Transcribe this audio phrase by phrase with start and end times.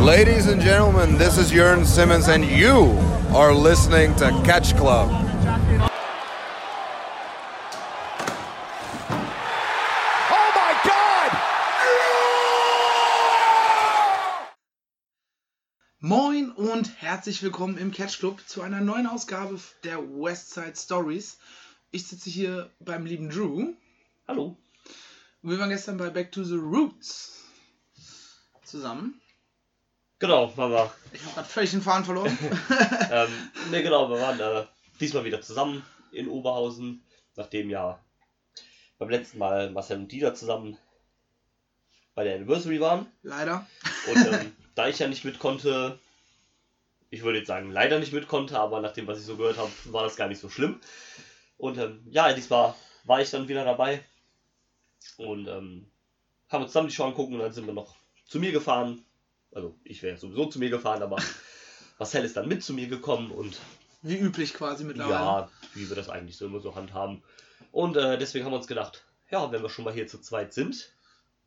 [0.00, 2.96] Ladies and gentlemen, this is Jörn Simmons, and you
[3.34, 5.10] are listening to Catch Club.
[10.30, 11.30] Oh my God!
[16.00, 21.36] Moin und herzlich willkommen im Catch Club zu einer neuen Ausgabe der Westside Stories.
[21.90, 23.74] Ich sitze hier beim lieben Drew.
[24.26, 24.56] Hallo.
[25.42, 27.44] Wir waren gestern bei Back to the Roots
[28.64, 29.20] zusammen.
[30.20, 30.92] Genau, wir.
[31.12, 32.38] Ich habe gerade völlig den Faden verloren.
[33.10, 34.66] ähm, ne, genau, wir waren äh,
[35.00, 35.82] diesmal wieder zusammen
[36.12, 37.02] in Oberhausen,
[37.36, 37.98] nachdem ja
[38.98, 40.76] beim letzten Mal Marcel und Dieter zusammen
[42.14, 43.06] bei der Anniversary waren.
[43.22, 43.66] Leider.
[44.08, 45.98] Und ähm, da ich ja nicht mit konnte,
[47.08, 49.56] ich würde jetzt sagen, leider nicht mit konnte, aber nach dem, was ich so gehört
[49.56, 50.80] habe, war das gar nicht so schlimm.
[51.56, 52.74] Und ähm, ja, diesmal
[53.04, 54.04] war ich dann wieder dabei
[55.16, 55.90] und ähm,
[56.50, 57.96] haben uns zusammen die Show angucken und dann sind wir noch
[58.26, 59.02] zu mir gefahren.
[59.52, 61.16] Also ich wäre sowieso zu mir gefahren, aber
[61.98, 63.58] Marcel ist dann mit zu mir gekommen und
[64.02, 65.14] Wie üblich quasi mittlerweile.
[65.14, 67.22] ja, wie wir das eigentlich so immer so handhaben.
[67.72, 70.52] Und äh, deswegen haben wir uns gedacht, ja, wenn wir schon mal hier zu zweit
[70.54, 70.90] sind,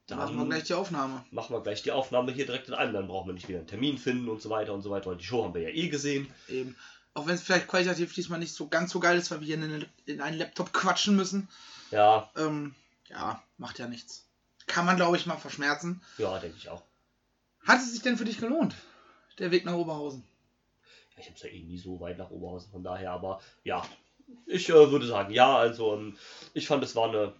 [0.07, 1.23] dann Machen wir gleich die Aufnahme.
[1.31, 2.93] machen wir gleich die Aufnahme hier direkt in einem.
[2.93, 5.09] Dann brauchen wir nicht wieder einen Termin finden und so weiter und so weiter.
[5.11, 6.27] Und die Show haben wir ja eh gesehen.
[6.49, 6.75] Eben.
[7.13, 9.55] Auch wenn es vielleicht qualitativ diesmal nicht so ganz so geil ist, weil wir hier
[9.55, 11.47] in, einen- in einen Laptop quatschen müssen.
[11.91, 12.75] Ja, Ähm,
[13.07, 14.25] ja, macht ja nichts.
[14.67, 16.01] Kann man, glaube ich, mal verschmerzen.
[16.17, 16.81] ja, denke ich auch.
[17.65, 18.75] Hat es sich denn für dich gelohnt?
[19.39, 20.23] Der Weg nach Oberhausen.
[21.15, 23.85] Ja, Ich habe es ja eh nie so weit nach Oberhausen, von daher, aber ja,
[24.45, 26.17] ich äh, würde sagen, ja, also ähm,
[26.53, 27.33] ich fand, es war eine,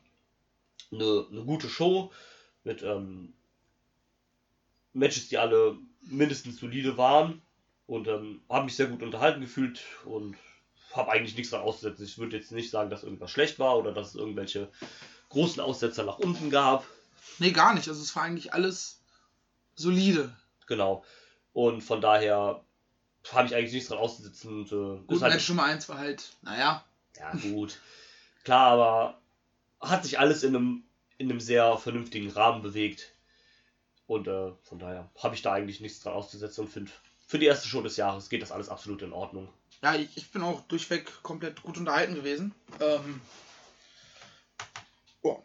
[0.91, 2.11] eine, eine gute Show
[2.63, 3.33] mit ähm,
[4.93, 7.41] Matches, die alle mindestens solide waren
[7.87, 10.35] und ähm, habe mich sehr gut unterhalten gefühlt und
[10.93, 12.05] habe eigentlich nichts daran auszusetzen.
[12.05, 14.69] Ich würde jetzt nicht sagen, dass irgendwas schlecht war oder dass es irgendwelche
[15.29, 16.85] großen Aussetzer nach unten gab.
[17.39, 17.87] Nee, gar nicht.
[17.87, 19.02] Also es war eigentlich alles
[19.75, 20.35] solide.
[20.67, 21.03] Genau.
[21.53, 22.63] Und von daher
[23.31, 24.61] habe ich eigentlich nichts dran auszusetzen.
[24.61, 26.83] Und, äh, Gut, ist halt- Match Nummer 1 war halt, naja,
[27.17, 27.79] Ja, gut.
[28.43, 29.21] Klar, aber
[29.79, 30.83] hat sich alles in einem,
[31.17, 33.11] in einem sehr vernünftigen Rahmen bewegt.
[34.07, 36.91] Und äh, von daher habe ich da eigentlich nichts dran auszusetzen und finde,
[37.27, 39.47] für die erste Show des Jahres geht das alles absolut in Ordnung.
[39.81, 42.53] ja, ich, bin auch durchweg komplett gut unterhalten gewesen.
[42.79, 43.21] Ähm,
[45.21, 45.39] oh.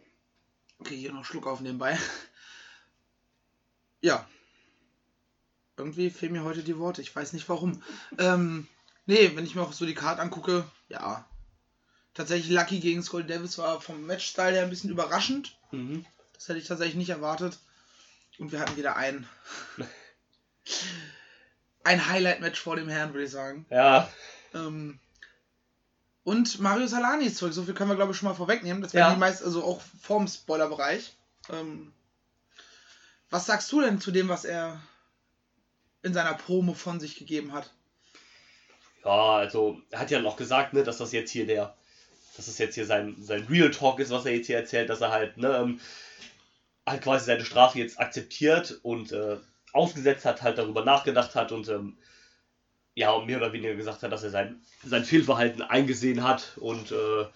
[0.80, 1.98] Okay, hier noch Schluck auf nebenbei.
[4.00, 4.26] Ja.
[5.76, 7.00] Irgendwie fehlen mir heute die Worte.
[7.02, 7.82] Ich weiß nicht warum.
[8.18, 8.66] ähm,
[9.06, 11.24] nee, wenn ich mir auch so die Karte angucke, ja.
[12.14, 15.56] Tatsächlich Lucky gegen Skull Davis war vom Matchstyle her ein bisschen überraschend.
[15.70, 16.04] Mhm.
[16.34, 17.58] Das hätte ich tatsächlich nicht erwartet.
[18.38, 19.28] Und wir hatten wieder ein,
[21.84, 23.66] ein Highlight-Match vor dem Herrn, würde ich sagen.
[23.70, 24.08] Ja,
[24.54, 24.98] Ähm,
[26.24, 27.52] und Mario Salani ist zurück.
[27.54, 28.82] So viel können wir, glaube ich, schon mal vorwegnehmen.
[28.82, 29.14] Das werden Ja.
[29.14, 31.16] die meist, also auch vorm Spoiler-Bereich.
[31.50, 31.92] Ähm,
[33.30, 34.80] was sagst du denn zu dem, was er
[36.02, 37.70] in seiner Promo von sich gegeben hat?
[39.04, 41.74] ja, also er hat ja noch gesagt, ne, dass das jetzt hier der,
[42.36, 45.00] dass das jetzt hier sein, sein Real Talk ist, was er jetzt hier erzählt, dass
[45.00, 45.80] er halt, ne, ähm,
[46.86, 49.36] halt quasi seine Strafe jetzt akzeptiert und äh,
[49.72, 51.96] ausgesetzt hat, halt darüber nachgedacht hat und ähm,
[52.94, 56.90] ja, und mehr oder weniger gesagt hat, dass er sein, sein Fehlverhalten eingesehen hat und
[56.90, 57.26] äh,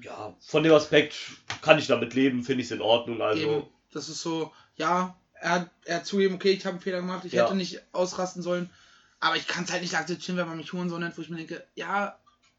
[0.00, 1.14] ja, von dem Aspekt
[1.60, 3.20] kann ich damit leben, finde ich es in Ordnung.
[3.20, 6.82] Also, Eben, das ist so, ja, er, hat- er hat zugegeben, okay, ich habe einen
[6.82, 7.44] Fehler gemacht, ich Ja.
[7.44, 8.70] hätte nicht ausrasten sollen,
[9.20, 11.36] aber ich kann es halt nicht akzeptieren, wenn man mich Hurensohn nennt, wo ich mir
[11.36, 12.18] denke, ja,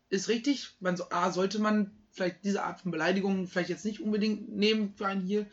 [0.09, 3.99] ist richtig, man so, A, sollte man vielleicht diese Art von Beleidigung vielleicht jetzt nicht
[3.99, 5.45] unbedingt nehmen für einen hier,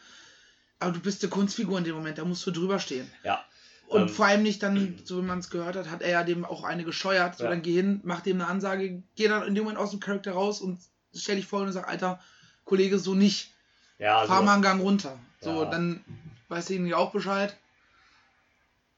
[0.79, 3.11] aber du bist eine Kunstfigur in dem Moment, da musst du drüber stehen.
[3.23, 3.43] ja,
[3.87, 6.23] Und Ähm, vor allem nicht dann, so wie man es gehört hat, hat er ja
[6.25, 7.39] dem auch eine gescheuert.
[7.39, 7.51] So, Ja.
[7.51, 10.33] dann geh hin, mach dem eine Ansage, geh dann in dem Moment aus dem Charakter
[10.33, 10.79] raus und
[11.15, 12.21] stell dich vor und sag, Alter,
[12.65, 13.51] Kollege, so nicht.
[13.99, 15.19] ja, also, Fahr mal einen Gang runter.
[15.41, 15.71] So, Ja.
[15.71, 16.05] dann
[16.49, 17.57] weiß derjenige auch Bescheid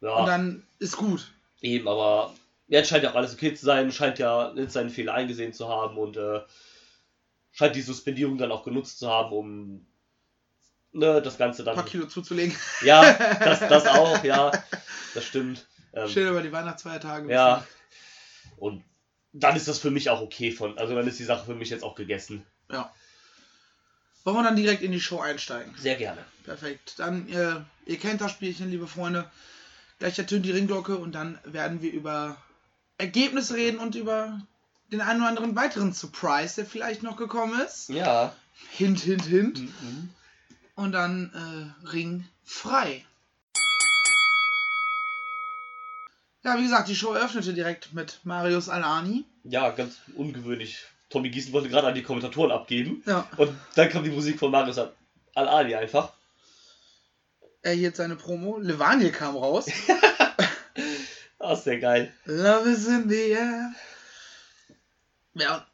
[0.00, 0.14] ja.
[0.16, 1.32] und dann ist gut.
[1.60, 2.34] Eben, aber
[2.68, 5.68] jetzt scheint ja auch alles okay zu sein, scheint ja jetzt seinen Fehler eingesehen zu
[5.68, 6.40] haben und äh,
[7.52, 9.86] scheint die Suspendierung dann auch genutzt zu haben, um
[10.92, 11.74] ne, das Ganze Ein dann.
[11.76, 12.56] paar Kilo zuzulegen.
[12.82, 14.50] Ja, das, das auch, ja,
[15.14, 15.66] das stimmt.
[15.92, 17.30] Ähm, Schön über die Weihnachtsfeiertage.
[17.30, 17.64] ja.
[18.56, 18.82] Und
[19.32, 21.70] dann ist das für mich auch okay von, also dann ist die Sache für mich
[21.70, 22.44] jetzt auch gegessen.
[22.70, 22.92] ja.
[24.24, 25.74] Wollen wir dann direkt in die Show einsteigen?
[25.76, 26.24] Sehr gerne.
[26.44, 26.94] Perfekt.
[26.98, 29.30] Dann, äh, ihr kennt das Spielchen, liebe Freunde.
[29.98, 32.36] Gleich ertönt die Ringglocke und dann werden wir über
[32.98, 34.40] Ergebnisse reden und über
[34.92, 37.88] den einen oder anderen weiteren Surprise, der vielleicht noch gekommen ist.
[37.88, 38.34] Ja.
[38.70, 39.60] Hint, hint, hint.
[39.60, 40.10] Mhm.
[40.74, 43.04] Und dann äh, Ring frei.
[46.44, 49.24] Ja, wie gesagt, die Show eröffnete direkt mit Marius Alani.
[49.44, 50.84] Ja, ganz ungewöhnlich.
[51.12, 53.02] Tommy Gießen wollte gerade an die Kommentatoren abgeben.
[53.06, 53.28] Ja.
[53.36, 54.80] Und dann kam die Musik von Marius
[55.34, 56.12] Al-Ali einfach.
[57.60, 58.58] Er hielt seine Promo.
[58.58, 59.66] Levaniel kam raus.
[61.44, 62.12] Ah, ist sehr geil.
[62.24, 63.74] Love is in the air.
[65.34, 65.66] Ja.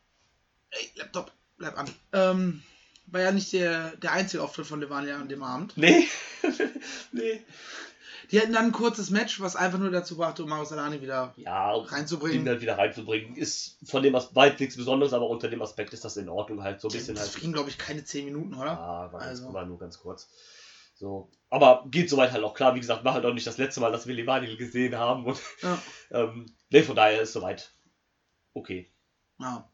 [0.71, 1.91] Ey, Laptop, bleib an.
[2.15, 2.63] Ähm,
[3.05, 5.77] war ja nicht der, der einzige Auftritt von Levania an dem Abend.
[5.77, 6.09] Nee.
[7.13, 7.45] nee.
[8.31, 11.33] Die hatten dann ein kurzes Match, was einfach nur dazu brachte, um Maros Alani wieder
[11.37, 12.43] Ja, reinzubringen.
[12.43, 16.05] ihn halt wieder reinzubringen, ist von dem Aspekt nichts Besonderes, aber unter dem Aspekt ist
[16.05, 16.81] das in Ordnung halt.
[16.81, 17.41] So ein bisschen das halt.
[17.41, 18.73] ging, glaube ich, keine 10 Minuten, oder?
[18.73, 19.53] Ja, war, Also.
[19.53, 20.29] war nur ganz kurz.
[20.95, 21.31] So.
[21.49, 22.75] Aber geht soweit halt auch klar.
[22.75, 25.25] Wie gesagt, war halt auch nicht das letzte Mal, dass wir Levaniel gesehen haben.
[25.25, 25.79] Und Ja.
[26.11, 27.73] ähm, nee, von daher ist soweit
[28.53, 28.91] okay.
[29.39, 29.71] ja.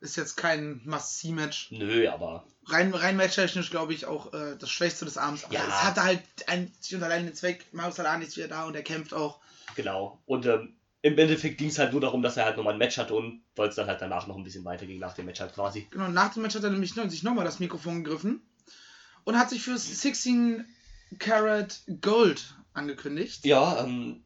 [0.00, 1.70] Ist jetzt kein Must-See-Match.
[1.70, 5.44] Nö, aber Rein, rein matchtechnisch, glaube ich, auch äh, das Schwächste des Abends.
[5.44, 5.66] Aber Ja.
[5.68, 8.82] es hatte halt einzig und allein den Zweck, Maros Alani ist wieder da und er
[8.82, 9.38] kämpft auch.
[9.76, 10.18] genau.
[10.26, 12.96] Und ähm, im Endeffekt ging es halt nur darum, dass er halt nochmal ein Match
[12.96, 15.40] hatte und weil es dann halt danach noch ein bisschen weiter ging, nach dem Match
[15.40, 15.86] halt quasi.
[15.90, 18.40] Genau, nach dem Match hat er nämlich noch- sich nochmal das Mikrofon gegriffen
[19.24, 20.64] und hat sich für 16
[21.18, 23.44] Karat Gold angekündigt.
[23.44, 24.24] Ja, ähm,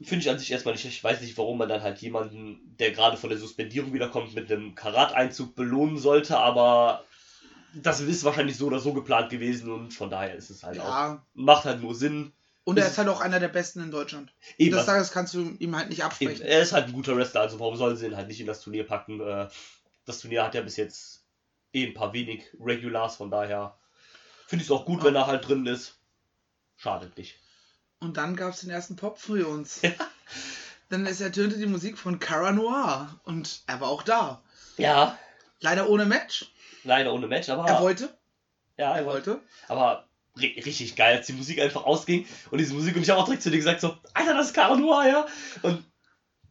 [0.00, 0.84] finde ich an sich erstmal nicht.
[0.84, 4.50] Ich weiß nicht, warum man dann halt jemanden, der gerade von der Suspendierung wiederkommt, mit
[4.50, 7.04] einem Karat-Einzug belohnen sollte, aber
[7.74, 10.84] das ist wahrscheinlich so oder so geplant gewesen und von daher ist es halt auch.
[10.88, 12.32] Ja, Macht halt nur Sinn.
[12.64, 14.32] und er Ist- ist halt auch einer der Besten in Deutschland.
[14.58, 16.44] Eben, Das, das kannst du ihm halt nicht eben, absprechen.
[16.44, 18.60] er ist halt ein guter Wrestler, also warum sollen sie ihn halt nicht in das
[18.60, 19.20] Turnier packen?
[19.20, 19.48] Äh,
[20.04, 21.24] Das Turnier hat ja bis jetzt
[21.72, 23.76] eh ein paar wenig Regulars, von daher
[24.46, 25.94] finde ich es auch gut, wenn er halt drin ist.
[26.76, 27.36] Schadet nicht.
[28.00, 29.80] Und dann gab es den ersten Pop für uns.
[30.90, 34.42] Denn es ertönte die Musik von Cara Noir und er war auch da.
[34.76, 35.18] Ja,
[35.60, 36.50] Leider ohne Match.
[36.84, 37.66] Leider ohne Match, aber.
[37.66, 38.16] Er wollte.
[38.76, 39.40] ja, Er wollte.
[39.68, 40.08] Aber
[40.38, 43.26] ri richtig geil, als die Musik einfach ausging und diese Musik und ich habe auch
[43.26, 45.26] direkt zu dir gesagt so, Alter, das ist Caro Noir, ja?
[45.62, 45.84] Und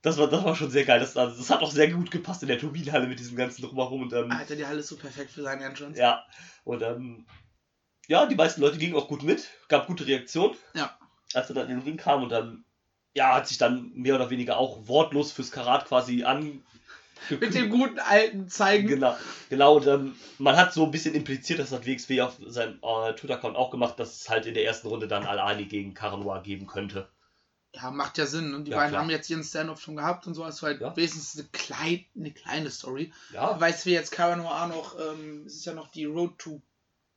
[0.04, 1.00] das war, das war schon sehr geil.
[1.00, 4.04] Das, also, das hat auch sehr gut gepasst in der Turbinenhalle mit diesem ganzen Drumherum
[4.04, 6.00] und ähm, Alter, die Halle ist so perfekt für seinen Entrance.
[6.00, 6.24] ja.
[6.64, 7.26] Und ähm,
[8.08, 10.56] ja, die meisten Leute gingen auch gut mit, gab gute Reaktion.
[10.74, 10.98] Ja.
[11.34, 12.66] Als er dann in den Ring kam und dann,
[13.14, 16.64] ja, hat sich dann mehr oder weniger auch wortlos fürs Karat quasi an.
[17.30, 18.88] Mit dem guten alten Zeigen.
[18.88, 19.16] Genau,
[19.50, 23.14] genau und ähm, man hat so ein bisschen impliziert, das hat WXW auf seinem äh,
[23.14, 26.68] Twitter-Account auch gemacht, dass es halt in der ersten Runde dann Al-Ali gegen Caranoa geben
[26.68, 27.08] könnte.
[27.74, 28.54] Ja, macht ja Sinn.
[28.54, 29.04] Und die Ja, beiden klar.
[29.04, 30.44] haben jetzt ihren Stand-off schon gehabt und so.
[30.44, 30.96] Also halt Ja.
[30.98, 33.14] wenigstens eine, klein, eine kleine Story.
[33.34, 36.38] Ja, Weißt du, wie jetzt Cara Noir noch, ähm, es ist ja noch die Road
[36.38, 36.62] to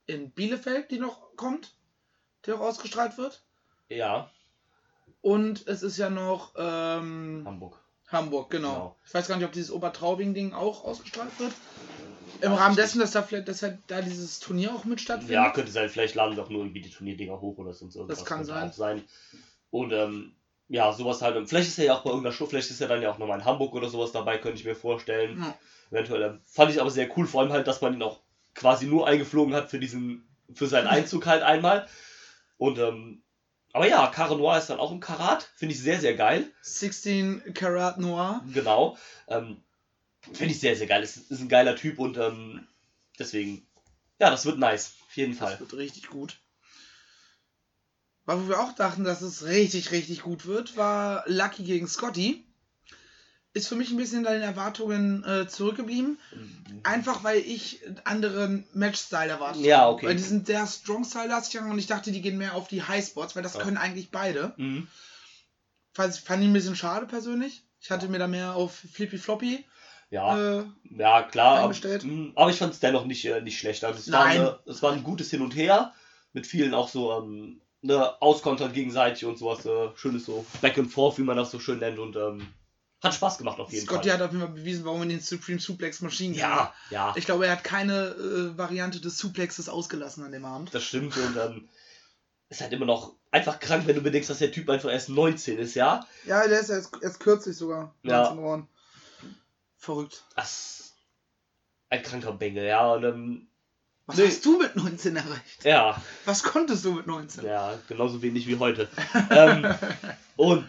[0.07, 1.75] in Bielefeld, die noch kommt,
[2.47, 3.43] die noch ausgestrahlt wird.
[3.89, 4.31] ja,
[5.23, 7.81] Und es ist ja noch ähm, Hamburg.
[8.15, 8.73] Hamburg, genau.
[8.73, 8.97] Genau.
[9.07, 11.53] Ich weiß gar nicht, ob dieses Obertraubing-Ding auch ausgestrahlt wird.
[12.41, 15.35] Im Ja, Rahmen dessen, dass da vielleicht, dass halt da dieses Turnier auch mit stattfindet.
[15.35, 18.19] Ja, könnte sein, vielleicht laden sie auch nur irgendwie die Turnierdinger hoch oder sonst irgendwas.
[18.19, 18.69] Das kann sein.
[18.71, 19.03] Auch sein.
[19.71, 20.35] Und ähm,
[20.69, 21.37] ja, sowas halt.
[21.37, 23.19] Und vielleicht ist er ja auch bei irgendeiner Show, vielleicht ist er dann ja auch
[23.19, 25.39] nochmal in Hamburg oder sowas dabei, könnte ich mir vorstellen.
[25.39, 25.59] Ja.
[25.91, 26.23] Eventuell.
[26.23, 28.21] ähm, Fand ich aber sehr cool, vor allem halt, dass man ihn auch
[28.55, 31.87] quasi nur eingeflogen hat für diesen, für seinen Einzug halt einmal.
[32.57, 33.23] Und ähm,
[33.75, 35.51] aber ja, Caro Noir ist dann auch im Karat.
[35.57, 36.49] Finde ich sehr, sehr geil.
[36.63, 38.41] 16 Karat Noir.
[38.55, 38.97] Genau.
[39.27, 39.61] Ähm,
[40.21, 41.03] Finde ich sehr, sehr geil.
[41.03, 42.69] Ist, ist ein geiler Typ und ähm,
[43.19, 43.67] deswegen,
[44.21, 44.95] ja, das wird nice.
[45.09, 45.51] Auf jeden Fall.
[45.51, 46.39] Das wird richtig gut.
[48.27, 52.47] Weil wo wir auch dachten, dass es richtig, richtig gut wird, war Lucky gegen Scotty.
[53.55, 56.19] Ist für mich ein bisschen in den Erwartungen äh, zurückgeblieben.
[56.83, 59.93] Einfach weil ich einen anderen Match-Style erwartet Ja, habe.
[59.95, 60.07] okay.
[60.09, 63.43] Weil die sind sehr Strong-Style-lastig und ich dachte, die gehen mehr auf die High-Spots, weil
[63.45, 63.61] das Ja.
[63.63, 64.53] können eigentlich beide.
[64.57, 64.89] Mhm.
[65.93, 67.63] Fand, fand ich ein bisschen schade persönlich.
[67.81, 69.65] Ich hatte mir da mehr auf Flippy Floppy.
[70.11, 71.55] Ja, Äh, ja, klar.
[71.57, 72.05] Aber, eingestellt.
[72.05, 73.85] mh, aber ich fand es dennoch nicht, äh, nicht schlecht.
[73.85, 74.41] Also es war, Nein.
[74.41, 75.93] eine, es war ein gutes Hin und Her.
[76.33, 79.65] Mit vielen auch so ähm, ne, Auskontern gegenseitig und sowas.
[79.65, 82.01] Äh, schönes so Back and Forth, wie man das so schön nennt.
[82.01, 82.47] Und ähm,
[83.05, 84.19] hat Spaß gemacht auf jeden Scotty Fall.
[84.19, 87.47] hat auf jeden Fall bewiesen, warum er den Supreme Suplex Maschinen Ja, ja, Ich glaube,
[87.47, 90.75] er hat keine äh, Variante des Suplexes ausgelassen an dem Abend.
[90.75, 91.17] das stimmt.
[91.17, 91.69] Und ähm,
[92.49, 95.59] ist halt immer noch einfach krank, wenn du bedenkst, dass der Typ einfach erst 19
[95.59, 96.07] ist, ja.
[96.27, 98.19] Ja, der ist erst, erst kürzlich sogar Ja.
[98.23, 98.69] 19 geworden.
[99.77, 100.25] Verrückt.
[100.37, 100.95] Das
[101.91, 102.93] ein kranker Bengel, ja.
[102.95, 103.47] Und ähm,
[104.07, 104.27] Was Nee.
[104.27, 105.65] hast du mit 19 erreicht?
[105.65, 107.45] ja, Was konntest du mit 19?
[107.45, 108.89] Ja, genauso wenig wie heute.
[109.31, 109.75] ähm,
[110.37, 110.69] und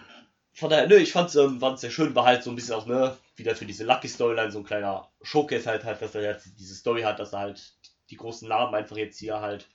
[0.55, 2.85] von daher, nö, ich fand's, ähm, fand's sehr schön, war halt so ein bisschen auch,
[2.85, 6.47] ne, wieder für diese Lucky Storyline so ein kleiner Showcase halt, halt, dass er jetzt
[6.57, 7.73] diese Story hat, dass er halt
[8.09, 9.67] die großen Namen einfach jetzt hier halt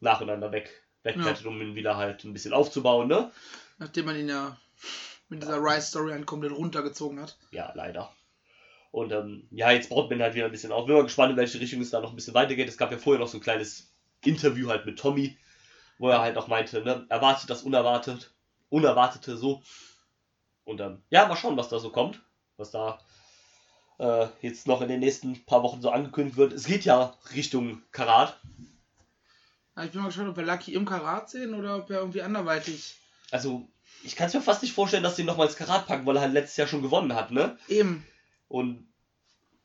[0.00, 0.70] nacheinander weg,
[1.02, 3.30] wegklettet, um ihn wieder halt ein bisschen aufzubauen, ne?
[3.78, 4.58] Nachdem man ihn ja
[5.30, 7.38] mit dieser Rise-Story komplett runtergezogen hat.
[7.50, 8.12] Ja, leider.
[8.90, 10.86] Und ähm, ja, jetzt baut man halt wieder ein bisschen auf.
[10.86, 12.68] Bin mal gespannt, in welche Richtung es da noch ein bisschen weitergeht.
[12.68, 13.92] Es gab ja vorher noch so ein kleines
[14.24, 15.38] Interview halt mit Tommy,
[15.98, 18.34] wo er halt auch meinte, ne, erwartet das Unerwartet,
[18.68, 19.62] Unerwartete so.
[20.70, 22.22] Und ähm, ja, mal schauen, was da so kommt.
[22.56, 23.00] Was da
[23.98, 26.52] äh, jetzt noch in den nächsten paar Wochen so angekündigt wird.
[26.52, 28.38] Es geht ja Richtung Karat.
[29.82, 32.94] Ich bin mal gespannt, ob wir Lucky im Karat sehen oder ob er irgendwie anderweitig.
[33.32, 33.66] Also,
[34.04, 36.16] ich kann es mir fast nicht vorstellen, dass sie ihn nochmal ins Karat packen, weil
[36.16, 37.58] er halt letztes Jahr schon gewonnen hat, ne?
[37.66, 38.06] Eben.
[38.46, 38.86] Und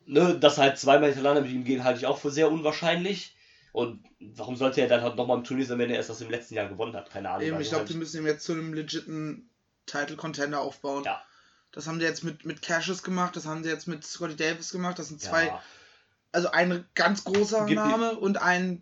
[0.05, 3.35] ne, dass halt zweimal hintereinander mit ihm gehen, halte ich auch für sehr unwahrscheinlich.
[3.73, 6.31] Und warum sollte er dann halt nochmal im Turnier sein, wenn er erst das im
[6.31, 7.11] letzten Jahr gewonnen hat?
[7.11, 7.45] Keine Ahnung.
[7.45, 9.51] Eben, ich glaube, halt, die müssen ihm jetzt zu einem legiten
[9.85, 11.03] Title-Contender aufbauen.
[11.03, 11.21] Ja.
[11.71, 14.69] Das haben sie jetzt mit, mit Cassius gemacht, das haben sie jetzt mit Scotty Davis
[14.71, 14.97] gemacht.
[14.97, 15.61] Das sind zwei, ja,
[16.31, 18.81] also ein ganz großer Gib ihm- Name und ein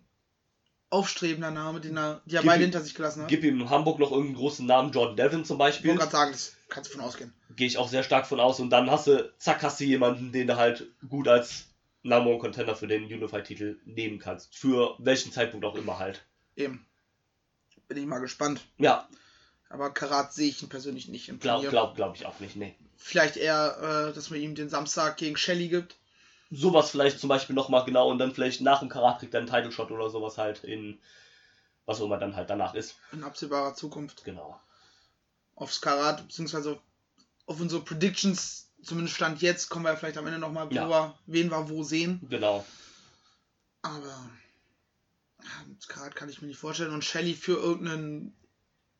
[0.90, 3.28] aufstrebender Name, den er, die er beide ihm- hinter sich gelassen hat.
[3.28, 5.90] Gib ihm in Hamburg noch irgendeinen großen Namen, Jordan Devlin zum Ich Beispiel.
[5.90, 7.32] wollte gerade sagen, das kannst du von ausgehen.
[7.56, 8.60] Gehe ich auch sehr stark von aus.
[8.60, 11.66] Und dann hast du, zack, hast du jemanden, den du halt gut als
[12.04, 14.54] Number One Contender für den Unified-Titel nehmen kannst.
[14.54, 16.24] Für welchen Zeitpunkt auch immer halt.
[16.54, 16.86] Eben.
[17.88, 18.60] Bin ich mal gespannt.
[18.78, 19.08] Ja,
[19.74, 21.70] Aber Karat sehe ich ihn persönlich nicht im glaub, Turnier.
[21.70, 22.76] glaub, glaub ich auch nicht, nee.
[22.96, 25.96] Vielleicht eher, äh, dass man ihm den Samstag gegen Shelly gibt.
[26.52, 29.50] sowas vielleicht zum Beispiel nochmal genau und dann vielleicht nach dem Karat kriegt er einen
[29.50, 31.00] Title Shot oder sowas halt in
[31.86, 32.94] was auch immer dann halt danach ist.
[33.12, 34.24] In absehbarer Zukunft.
[34.24, 34.58] Genau.
[35.56, 36.78] Aufs Karat, beziehungsweise
[37.46, 40.88] auf unsere Predictions, zumindest Stand jetzt, kommen wir ja vielleicht am Ende nochmal, Ja.
[40.88, 42.20] wir, wen wir wo sehen.
[42.30, 42.64] Genau.
[43.82, 44.30] Aber
[45.88, 46.92] Karat kann ich mir nicht vorstellen.
[46.94, 48.34] Und Shelly für irgendeinen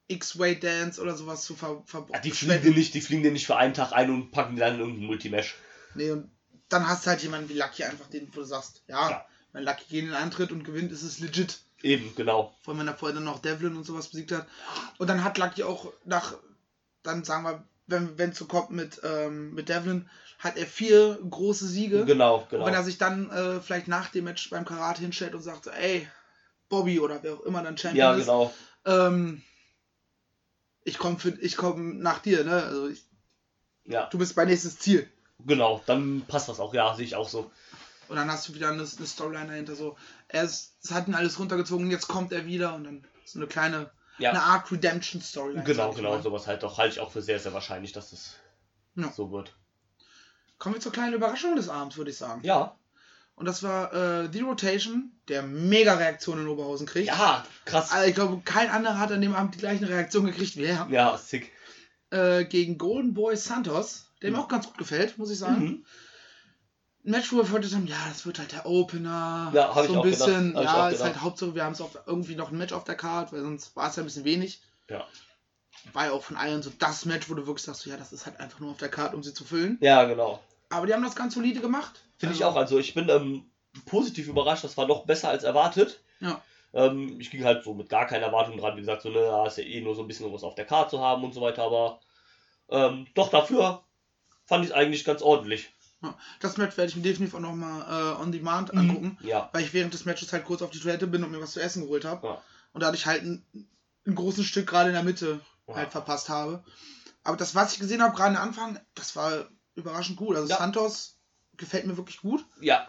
[0.08, 3.32] X-Way Dance oder sowas zu ver, ver Ja, die fliegen dir nicht, die fliegen dir
[3.32, 5.54] nicht für einen Tag ein und packen dann in irgendein Multimesh.
[5.94, 6.30] Nee, und
[6.68, 9.26] dann hast du halt jemanden wie Lucky einfach, den wo du sagst, ja, Ja.
[9.52, 11.60] wenn Lucky gegen den antritt und gewinnt, ist es legit.
[11.82, 12.54] Eben, genau.
[12.62, 14.46] Vor allem, wenn er vorher dann noch Devlin und sowas besiegt hat.
[14.98, 16.34] Und dann hat Lucky auch nach,
[17.02, 20.08] dann sagen wir, wenn es so kommt mit, ähm, mit Devlin,
[20.38, 22.04] hat er vier große Siege.
[22.06, 22.66] Genau, Und genau.
[22.66, 25.70] wenn er sich dann äh, vielleicht nach dem Match beim Karate hinstellt und sagt, so,
[25.70, 26.08] ey,
[26.70, 28.52] Bobby oder wer auch immer dann Champion Ja, ist, genau.
[28.86, 29.42] ähm,
[30.84, 32.62] ich komme ich komm nach dir, ne?
[32.62, 33.04] Also ich,
[33.84, 35.08] Ja, du bist mein nächstes Ziel.
[35.44, 35.82] genau.
[35.86, 36.72] Dann passt das auch.
[36.74, 37.50] Ja, sehe ich auch so.
[38.08, 39.96] Und dann hast du wieder eine, eine Storyline dahinter, so,
[40.28, 43.46] er ist, es hat ihn alles runtergezogen, jetzt kommt er wieder und dann so eine
[43.48, 44.30] kleine, Ja.
[44.30, 45.64] eine Art Redemption-Storyline.
[45.64, 46.10] Genau, sag ich genau.
[46.10, 46.22] mal.
[46.22, 46.76] Sowas halt doch.
[46.76, 48.34] Halte ich auch für sehr, sehr wahrscheinlich, dass das
[48.94, 49.10] Ja.
[49.10, 49.56] so wird.
[50.58, 52.42] Kommen wir zur kleinen Überraschung des Abends, würde ich sagen.
[52.44, 52.76] Ja.
[53.36, 57.08] Und das war äh, The Rotation, der mega Reaktion in Oberhausen kriegt.
[57.08, 57.90] Ja, krass.
[57.90, 60.86] Also ich glaube, kein anderer hat an dem Abend die gleichen Reaktionen gekriegt wie er.
[60.90, 61.50] Ja, sick.
[62.10, 64.42] Äh, gegen Golden Boy Santos, der mir Mhm.
[64.44, 65.64] auch ganz gut gefällt, muss ich sagen.
[65.64, 65.84] Mhm.
[67.06, 69.50] Ein Match, wo wir vermutet haben, ja, das wird halt der Opener.
[69.52, 70.24] Ja, hab ich so ein auch gedacht.
[70.26, 71.22] bisschen, ich ja, ist halt gedacht.
[71.24, 73.96] Hauptsache, wir haben es irgendwie noch ein Match auf der Karte, weil sonst war es
[73.96, 74.62] ja ein bisschen wenig.
[74.88, 75.04] Ja.
[75.92, 78.24] War ja auch von allen so das Match, wo du wirklich sagst, ja, das ist
[78.26, 79.76] halt einfach nur auf der Karte, um sie zu füllen.
[79.80, 80.40] Ja, genau.
[80.70, 82.00] Aber die haben das ganz solide gemacht.
[82.24, 82.60] Finde ich Also, auch.
[82.60, 83.50] Also ich bin ähm,
[83.86, 84.64] positiv überrascht.
[84.64, 86.00] Das war doch besser als erwartet.
[86.20, 86.40] Ja.
[86.72, 88.76] Ähm, ich ging halt so mit gar keiner Erwartung dran.
[88.76, 90.64] Wie gesagt, so, ne, ja, ist ja eh nur so ein bisschen was auf der
[90.66, 91.62] Karte zu haben und so weiter.
[91.62, 92.00] Aber
[92.68, 93.82] ähm, doch dafür
[94.46, 95.70] fand ich es eigentlich ganz ordentlich.
[96.02, 98.78] Ja, das Match werde ich mir definitiv auch nochmal äh, on demand Mhm.
[98.80, 99.48] angucken, Ja.
[99.52, 101.62] weil ich während des Matches halt kurz auf die Toilette bin und mir was zu
[101.62, 102.26] essen geholt habe.
[102.26, 102.42] Ja.
[102.72, 103.44] Und dadurch halt ein,
[104.06, 105.40] ein großes Stück gerade in der Mitte
[105.72, 106.62] halt verpasst habe.
[107.22, 110.36] Aber das, was ich gesehen habe, gerade am Anfang, das war überraschend gut.
[110.36, 110.48] Also.
[110.48, 111.13] Santos
[111.56, 112.44] gefällt mir wirklich gut.
[112.60, 112.86] Ja.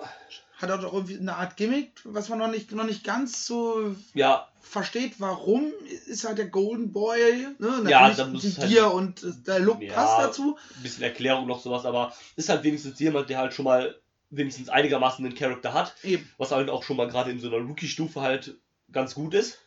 [0.57, 4.48] Hat auch irgendwie eine Art Gimmick, was man noch nicht, noch nicht ganz so Ja.
[4.62, 5.72] versteht, warum
[6.07, 7.84] ist halt der Golden Boy, ne?
[7.89, 9.93] Ja, da muss die halt- Gier und äh, der Look Ja.
[9.93, 10.57] passt dazu.
[10.77, 11.86] Ein bisschen Erklärung noch sowas.
[11.86, 15.93] Aber ist halt wenigstens jemand, der halt schon mal wenigstens einigermaßen einen Charakter hat.
[16.03, 16.29] Eben.
[16.38, 18.55] Was halt auch schon mal gerade in so einer Rookie-Stufe halt
[18.91, 19.60] ganz gut ist.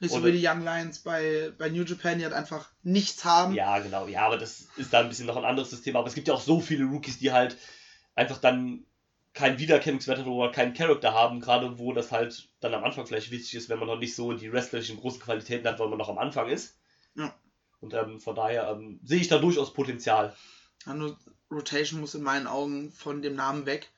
[0.00, 3.54] Nicht so wie die Young Lions bei, bei New Japan, die halt einfach nichts haben.
[3.54, 4.08] Ja, genau.
[4.08, 5.94] Ja, aber das ist da ein bisschen noch ein anderes System.
[5.94, 7.56] Aber es gibt ja auch so viele Rookies, die halt
[8.14, 8.84] einfach dann
[9.34, 13.30] keinen Wiedererkennungswert haben oder keinen Charakter haben, gerade wo das halt dann am Anfang vielleicht
[13.30, 16.10] wichtig ist, wenn man noch nicht so die wrestlerischen großen Qualitäten hat, weil man noch
[16.10, 16.76] am Anfang ist.
[17.14, 17.34] Ja.
[17.80, 20.36] Und ähm, von daher ähm, sehe ich da durchaus Potenzial.
[20.86, 21.16] Ja, nur
[21.50, 23.90] Rotation muss in meinen Augen von dem Namen weg.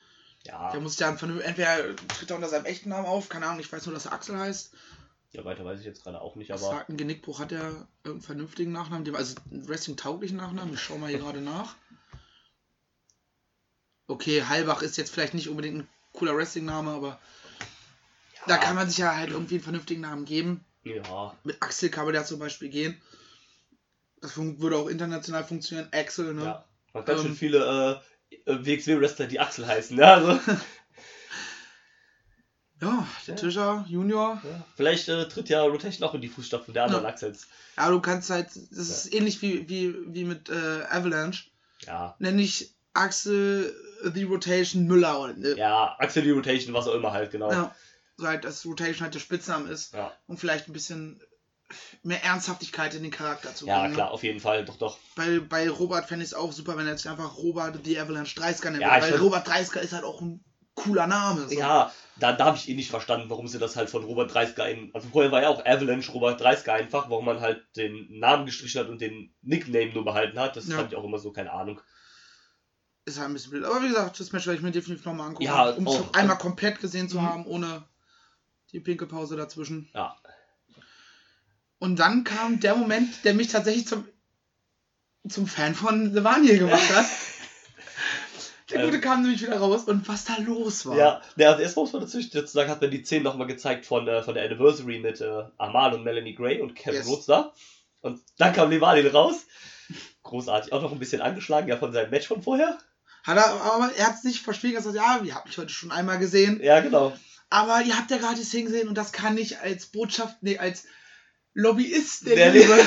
[0.47, 3.73] Ja, Der muss ja entweder tritt er unter seinem echten Namen auf, keine Ahnung, ich
[3.73, 4.75] weiß nur, dass er Axel heißt.
[5.33, 8.21] ja, weiter weiß ich jetzt gerade auch nicht, aber sagt ein Genickbruch, hat er irgendeinen
[8.21, 10.75] vernünftigen Nachnamen, also einen Wrestling-tauglichen Nachnamen.
[10.75, 11.77] Ich schau mal hier gerade nach.
[14.07, 17.19] Okay, Halbach ist jetzt vielleicht nicht unbedingt ein cooler Wrestling-Name, aber
[18.47, 20.65] da kann man sich ja halt irgendwie einen vernünftigen Namen geben.
[20.85, 23.01] ja, Mit Axel kann man ja zum Beispiel gehen.
[24.21, 25.89] Das würde auch international funktionieren.
[25.93, 26.45] Axel, ne?
[26.45, 26.65] ja.
[26.93, 28.03] Man ganz Ähm, schön viele
[28.47, 29.97] äh, WXW-Wrestler, die Axel heißen.
[29.99, 30.41] Ja, also,
[32.83, 33.41] Ja, der Ja.
[33.41, 34.41] Tischer, Junior.
[34.45, 34.67] ja.
[34.77, 37.09] Vielleicht äh, tritt ja Rotation auch in die Fußstapfen der anderen Ja.
[37.11, 37.47] Axels.
[37.77, 41.45] Ja, du kannst halt, das ist ähnlich wie, wie, wie mit äh, Avalanche.
[41.87, 45.21] Ja, Nenn ich Axel The Rotation Müller.
[45.21, 45.55] Oder, ne?
[45.57, 47.51] ja, Axel die Rotation, was auch immer halt, genau.
[47.51, 47.75] Ja.
[48.17, 49.95] So halt, dass Rotation halt der Spitzname ist.
[49.95, 50.13] Ja.
[50.27, 51.21] Und vielleicht ein bisschen
[52.03, 53.95] mehr Ernsthaftigkeit in den Charakter zu Ja, bringen.
[53.95, 54.99] klar, auf jeden Fall, doch, doch.
[55.17, 58.39] Bei, bei Robert fände ich es auch super, wenn er jetzt einfach Robert The Avalanche
[58.39, 58.83] 30er nennt.
[58.83, 61.49] Ja, weil find- Robert 30er ist halt auch ein cooler Name.
[61.49, 61.55] So.
[61.59, 64.69] Ja, da, da habe ich eh nicht verstanden, warum sie das halt von Robert Dreisker
[64.69, 64.91] in.
[64.93, 68.81] Also vorher war ja auch Avalanche Robert Dreisker einfach, warum man halt den Namen gestrichen
[68.81, 70.57] hat und den Nickname nur behalten hat.
[70.57, 70.77] Das Ja.
[70.77, 71.81] fand ich auch immer so, keine Ahnung.
[73.07, 73.65] Ist halt ein bisschen blöd.
[73.65, 75.45] Aber wie gesagt, das Match werde ich mir definitiv nochmal angucken.
[75.45, 76.15] Ja, um es auch.
[76.15, 77.29] einmal komplett gesehen zu Mhm.
[77.29, 77.85] haben, ohne
[78.73, 79.89] die Pinkelpause dazwischen.
[79.95, 80.17] Ja.
[81.79, 84.09] Und dann kam der Moment, der mich tatsächlich zum,
[85.29, 87.07] zum Fan von Levaniel gemacht hat.
[88.71, 88.87] Der Ähm.
[88.87, 90.97] Gute kam nämlich wieder raus und was da los war.
[90.97, 94.09] Ja, ja also erstmal muss man dazu sagen, hat man die Szenen nochmal gezeigt von,
[94.09, 97.07] äh, von der Anniversary mit äh, Amal und Melanie Gray und Kevin Yes.
[97.07, 97.53] Rhodes da.
[98.01, 99.45] Und dann kam Levalin raus.
[100.23, 100.73] Großartig.
[100.73, 102.79] Auch noch ein bisschen angeschlagen, ja, von seinem Match von vorher.
[103.25, 105.59] Hat er, aber er hat es nicht verspielt, er hat gesagt, ja, ihr habt mich
[105.59, 106.61] heute schon einmal gesehen.
[106.63, 107.13] Ja, genau.
[107.51, 110.85] Aber ihr habt ja gerade das hingesehen und das kann ich als Botschaft, nee, als
[111.55, 112.79] Lobbyist der Der Liebe,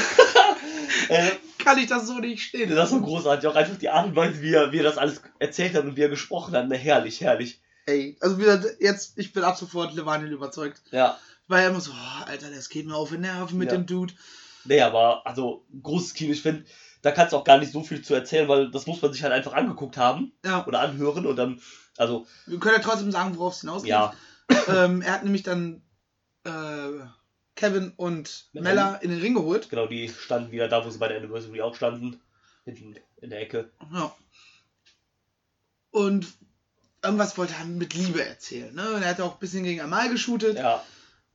[1.09, 2.69] äh, kann ich das so nicht stehen.
[2.69, 3.47] das ist so großartig.
[3.47, 5.95] Auch einfach die Art und Weise, wie er, wie er das alles erzählt hat und
[5.95, 6.67] wie er gesprochen hat.
[6.67, 7.61] Ne, herrlich, herrlich.
[7.85, 10.81] Ey, also wieder jetzt, ich bin ab sofort Levaniel überzeugt.
[10.91, 11.17] Ja.
[11.47, 13.77] Weil er immer so, oh, Alter, das geht mir auf den Nerven mit Ja.
[13.77, 14.13] dem Dude.
[14.65, 16.65] Nee, aber also großes Kino, ich finde,
[17.01, 19.23] da kannst du auch gar nicht so viel zu erzählen, weil das muss man sich
[19.23, 21.61] halt einfach angeguckt haben Ja, oder anhören und dann,
[21.97, 23.89] also, wir können ja trotzdem sagen, worauf es hinausgeht.
[23.89, 24.13] ja,
[24.67, 25.81] Ähm, er hat nämlich dann
[26.45, 26.91] äh,
[27.55, 29.69] Kevin und Mit Mella in den Ring geholt.
[29.69, 32.19] genau, die standen wieder da, wo sie bei der Anniversary auch standen.
[32.65, 33.71] Hinten in der Ecke.
[33.93, 34.13] Ja.
[35.91, 36.27] Und
[37.03, 38.73] irgendwas wollte er mit Liebe erzählen.
[38.75, 38.89] Ne?
[38.91, 40.57] Und er hat auch ein bisschen gegen Amal geshootet.
[40.57, 40.83] Ja,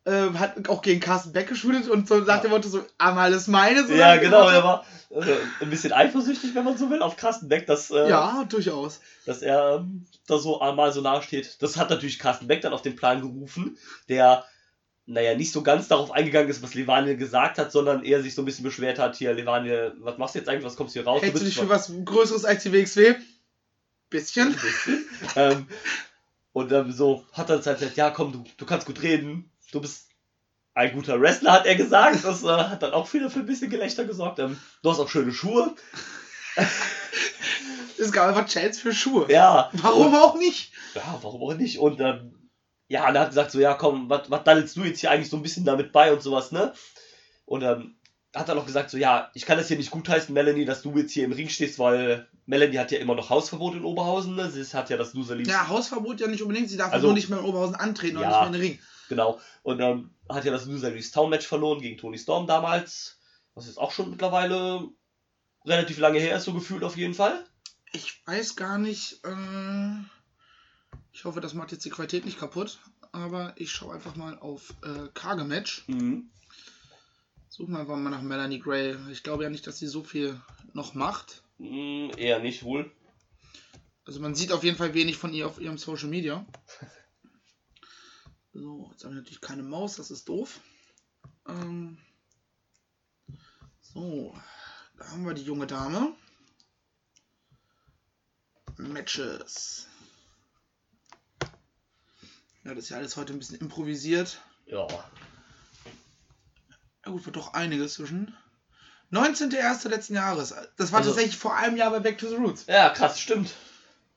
[0.04, 2.37] Ähm, hat auch gegen Carsten Beck geshootet und so nach Ja.
[2.38, 3.87] dem Motto so, Amal ist meine.
[3.87, 5.23] So ja genau, er war äh,
[5.61, 9.00] ein bisschen eifersüchtig, wenn man so will, auf Carsten Beck, dass, äh, Ja, durchaus.
[9.26, 11.62] dass er ähm, da so einmal so nahe steht.
[11.62, 13.78] Das hat natürlich Carsten Beck dann auf den Plan gerufen,
[14.09, 14.44] der,
[15.06, 18.42] naja, nicht so ganz darauf eingegangen ist, was Levanil gesagt hat, sondern eher sich so
[18.42, 21.06] ein bisschen beschwert hat, hier, Levanil, was machst du jetzt eigentlich, was kommst du hier
[21.06, 21.23] raus?
[21.23, 23.14] Hältst du dich für was Größeres als die WXW?
[24.11, 24.56] Bisschen.
[25.37, 25.68] ähm,
[26.52, 29.81] und dann so hat er halt gesagt, ja komm, du, du kannst gut reden, du
[29.81, 30.09] bist
[30.75, 32.25] ein guter Wrestler, hat er gesagt.
[32.25, 34.38] Das äh, hat dann auch wieder für ein bisschen Gelächter gesorgt.
[34.38, 35.75] Ähm, du hast auch schöne Schuhe.
[37.99, 39.27] Es gab einfach Chance für Schuhe.
[39.31, 39.70] Ja.
[39.75, 40.73] Warum Und, auch nicht?
[40.94, 41.79] ja, warum auch nicht?
[41.79, 42.51] Und ähm,
[42.88, 45.37] ja, und er hat gesagt so, ja komm, was daddelst du jetzt hier eigentlich so
[45.37, 46.73] ein bisschen damit bei und sowas, ne?
[47.44, 47.94] Und ähm,
[48.35, 50.96] hat dann auch gesagt so, ja, ich kann das hier nicht gutheißen, Melanie, dass du
[50.96, 54.51] jetzt hier im Ring stehst, weil Melanie hat ja immer noch Hausverbot in Oberhausen, ne?
[54.51, 56.70] Sie hat ja das Loser Ja, Hausverbot ja nicht unbedingt.
[56.70, 58.29] Sie darf Also- nur nicht mehr in Oberhausen antreten Ja.
[58.29, 58.79] nicht mehr in den Ring.
[59.12, 59.38] Genau.
[59.62, 63.20] Und ähm, hat ja das Loser Leaves Town Match verloren gegen Tony Storm damals.
[63.55, 64.88] Was jetzt auch schon mittlerweile
[65.66, 67.44] relativ lange her ist, so gefühlt auf jeden Fall.
[67.92, 69.22] Ich weiß gar nicht.
[69.22, 69.98] Äh,
[71.12, 72.79] ich hoffe, das macht jetzt die Qualität nicht kaputt.
[73.12, 75.85] Aber ich schaue einfach mal auf äh, Kage-Match.
[75.88, 76.31] Mhm.
[77.51, 78.96] Suchen wir einfach mal nach Melanie Gray.
[79.11, 80.40] Ich glaube ja nicht, dass sie so viel
[80.72, 81.42] noch macht.
[81.59, 82.90] Mm, eher nicht wohl.
[84.07, 86.46] Also man sieht auf jeden Fall wenig von ihr auf ihrem Social Media.
[88.62, 90.61] So, jetzt haben wir natürlich keine Maus, das ist doof.
[91.48, 91.98] Ähm,
[93.81, 94.38] so,
[94.96, 96.14] da haben wir die junge Dame.
[98.79, 99.88] Matches.
[102.62, 104.40] Ja, das ist ja alles heute ein bisschen improvisiert.
[104.66, 104.87] Ja.
[107.05, 108.33] Ja gut, wird doch einiges zwischen.
[109.11, 109.88] 19.01.
[109.88, 110.55] letzten Jahres.
[110.77, 112.66] Das war Also- tatsächlich vor einem Jahr bei Back to the Roots.
[112.66, 113.53] Ja, krass, stimmt.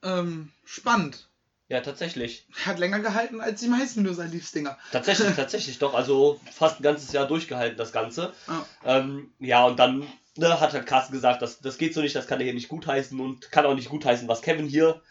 [0.04, 1.28] Ähm, spannend.
[1.68, 2.48] Ja, tatsächlich.
[2.66, 4.78] Hat länger gehalten als die meisten nur sein Liebsdinger.
[4.92, 5.96] Tatsächlich, tatsächlich doch.
[5.96, 8.34] Also fast ein ganzes Jahr durchgehalten, das Ganze.
[8.48, 8.66] Ja.
[8.86, 12.28] Ähm, ja, und dann ne, hat halt Carsten gesagt, das, das geht so nicht, das
[12.28, 15.02] kann er hier nicht gutheißen und kann auch nicht gutheißen, was Kevin hier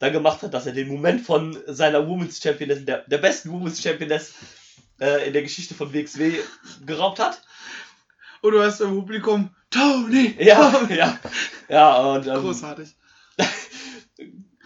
[0.00, 3.80] dann gemacht hat, dass er den Moment von seiner Women's Championess, der, der besten Women's
[3.80, 4.32] Championess
[5.00, 6.34] äh, in der Geschichte von WXW
[6.84, 7.40] geraubt hat.
[8.40, 10.34] Und du hast im Publikum Tony!
[10.40, 11.18] Ja, ja,
[11.68, 12.96] ja, und ähm, Großartig.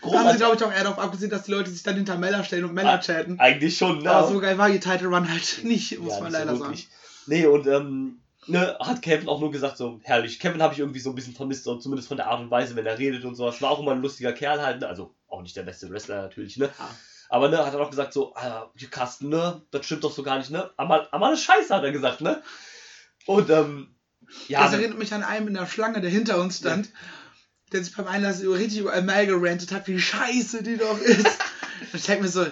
[0.02, 0.36] Da haben sie, großartig.
[0.38, 2.74] glaube ich, auch eher darauf abgesehen, dass die Leute sich dann hinter Mella stellen und
[2.74, 3.38] Mella Ah, chatten.
[3.40, 4.10] Eigentlich schon, ne?
[4.10, 6.58] Aber so geil war ihr Title Run halt nicht, muss Ja, man nicht so leider
[6.60, 6.80] wirklich.
[6.82, 6.92] sagen.
[7.26, 10.38] Nee, und ähm, ne, hat Kevin auch nur gesagt, so herrlich.
[10.38, 12.76] Kevin habe ich irgendwie so ein bisschen vermisst, so, zumindest von der Art und Weise,
[12.76, 13.60] wenn er redet und sowas.
[13.62, 14.86] War auch immer ein lustiger Kerl halt, ne?
[14.88, 16.66] also auch nicht der beste Wrestler natürlich, ne?
[16.78, 16.90] Ja.
[17.28, 18.32] Aber ne, hat er auch gesagt, so,
[18.76, 20.70] hier Carsten, ne, das stimmt doch so gar nicht, ne?
[20.76, 22.40] Amal, Amal ist scheiße, hat er gesagt, ne?
[23.26, 23.96] Und ähm,
[24.46, 26.88] ja, das erinnert mich an einen in der Schlange, der hinter uns stand,
[27.72, 31.26] der sich beim Einlass über- richtig über Amal gerantet hat, wie scheiße die doch ist.
[31.92, 32.46] Und ich denke mir so,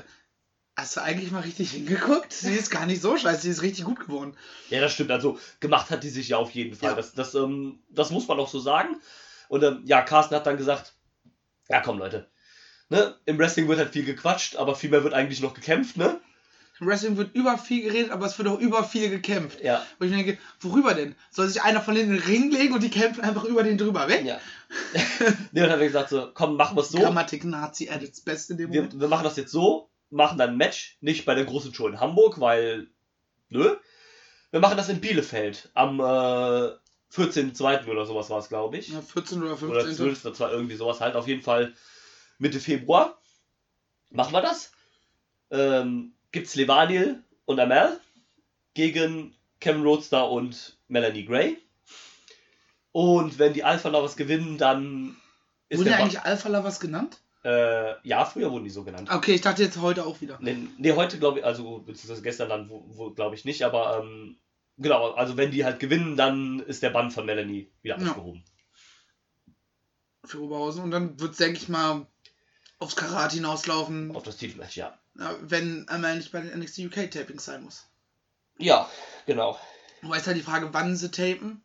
[0.76, 2.32] hast du eigentlich mal richtig hingeguckt?
[2.32, 4.36] Sie ist gar nicht so scheiße, sie ist richtig gut geworden.
[4.70, 5.10] Ja, das stimmt.
[5.12, 6.90] Also gemacht hat die sich ja auf jeden Fall.
[6.90, 6.96] Ja.
[6.96, 8.96] Das, das, ähm, das muss man auch so sagen.
[9.48, 10.94] Und ähm, ja, Carsten hat dann gesagt,
[11.68, 12.28] ja komm Leute,
[12.88, 16.20] ne, im Wrestling wird halt viel gequatscht, aber viel mehr wird eigentlich noch gekämpft, ne?
[16.86, 19.62] Wrestling wird über viel geredet, aber es wird auch über viel gekämpft.
[19.62, 19.84] Ja.
[19.98, 21.14] Wo ich mir denke, worüber denn?
[21.30, 23.78] Soll sich einer von denen in den Ring legen und die kämpfen einfach über den
[23.78, 24.24] drüber weg?
[24.24, 24.40] Ja.
[25.52, 26.98] nee, und dann haben wir gesagt, so, komm, machen wir es so.
[26.98, 29.00] Grammatik Nazi at its best in dem Wir, Moment.
[29.00, 32.00] wir machen das jetzt so, machen dann ein Match, nicht bei der großen Show in
[32.00, 32.88] Hamburg, weil,
[33.48, 33.76] nö.
[34.50, 36.02] Wir machen das in Bielefeld am äh,
[37.14, 37.88] 14.2.
[37.88, 38.88] oder sowas war es, glaube ich.
[38.88, 39.94] Ja, 14 oder Oder 15.
[39.94, 40.22] 12.
[40.22, 41.16] Das war irgendwie sowas halt.
[41.16, 41.74] Auf jeden Fall
[42.38, 43.18] Mitte Februar.
[44.10, 44.72] Machen wir das.
[45.50, 48.00] Ähm, gibt's Levaniel und Amel
[48.74, 51.56] gegen Kevin Roadster und Melanie Gray.
[52.90, 55.16] Und wenn die Alpha Lovers gewinnen, dann
[55.68, 57.20] ist Wurde der eigentlich Alpha Lovers genannt?
[57.44, 59.10] Äh, Ja, früher wurden die so genannt.
[59.12, 60.38] Okay, ich dachte jetzt heute auch wieder.
[60.40, 64.00] Nee, nee heute glaube ich, also beziehungsweise gestern dann wo, wo, glaube ich nicht, aber
[64.02, 64.36] ähm,
[64.76, 68.08] genau, also wenn die halt gewinnen, dann ist der Bann von Melanie wieder Ja.
[68.08, 68.42] aufgehoben.
[70.24, 70.82] Für Oberhausen.
[70.82, 72.06] Und dann wird es, denke ich mal,
[72.84, 74.96] aufs Karate hinauslaufen, Auf das Titelmatch, ja.
[75.40, 77.86] wenn einmal nicht bei den NXT UK Tapings sein muss.
[78.58, 78.88] Ja,
[79.26, 79.58] genau.
[80.02, 81.62] Wobei ist halt die Frage, wann sie tapen.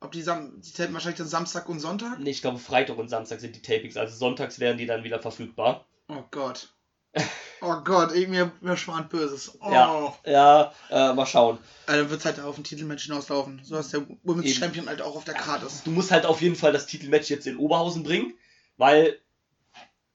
[0.00, 2.20] Ob die, Sam die tapen wahrscheinlich dann Samstag und Sonntag.
[2.20, 5.20] Nee, ich glaube Freitag und Samstag sind die Tapings, also sonntags werden die dann wieder
[5.20, 5.86] verfügbar.
[6.08, 6.68] Oh Gott.
[7.60, 9.58] Oh Gott, mir, mir schwant Böses.
[9.60, 9.72] Oh.
[9.72, 10.14] Ja.
[10.24, 11.58] Ja, äh, mal schauen.
[11.86, 13.60] Also dann wird es halt auf ein Titelmatch hinauslaufen.
[13.64, 14.60] So dass der Women's Eben.
[14.60, 15.84] Champion halt auch auf der Karte ist.
[15.84, 18.32] Du musst halt auf jeden Fall das Titelmatch jetzt in Oberhausen bringen,
[18.76, 19.18] weil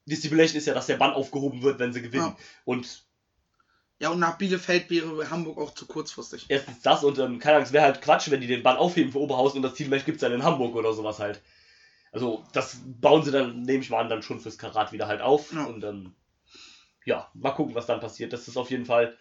[0.05, 2.35] die Stipulation ist ja, dass der Bann aufgehoben wird, wenn sie gewinnen.
[2.37, 2.37] Ja.
[2.65, 3.05] Und
[3.99, 6.45] Ja, und nach Bielefeld wäre Hamburg auch zu kurzfristig.
[6.49, 9.11] erstens das und ähm, keine Ahnung, es wäre halt Quatsch, wenn die den Bann aufheben
[9.11, 11.41] für Oberhausen und das Titelmatch gibt es dann in Hamburg oder sowas halt.
[12.11, 15.21] Also, das bauen sie dann, nehme ich mal an, dann schon fürs Karat wieder halt
[15.21, 15.51] auf.
[15.51, 15.63] Ja.
[15.63, 16.13] Und ähm,
[17.05, 18.33] ja, mal gucken, was dann passiert.
[18.33, 19.17] Das ist auf jeden Fall.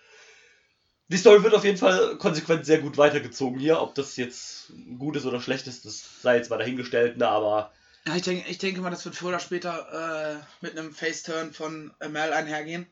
[1.09, 3.81] Die Story wird auf jeden Fall konsequent sehr gut weitergezogen hier.
[3.81, 7.73] Ob das jetzt gut ist oder schlecht ist, das sei jetzt mal dahingestellt, ne, aber
[8.07, 11.53] Ja, ich denke, ich denke mal, das wird früher oder später äh, mit einem Face-Turn
[11.53, 12.87] von Amel einhergehen.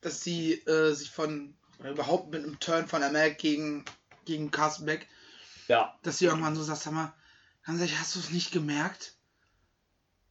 [0.00, 3.84] Dass sie äh, sich von, oder überhaupt mit einem Turn von Amel gegen,
[4.24, 5.08] gegen Carsten Beck,
[5.68, 7.14] ja, dass sie irgendwann so sagt, sag mal,
[7.64, 9.16] ganz ehrlich, hast du es nicht gemerkt?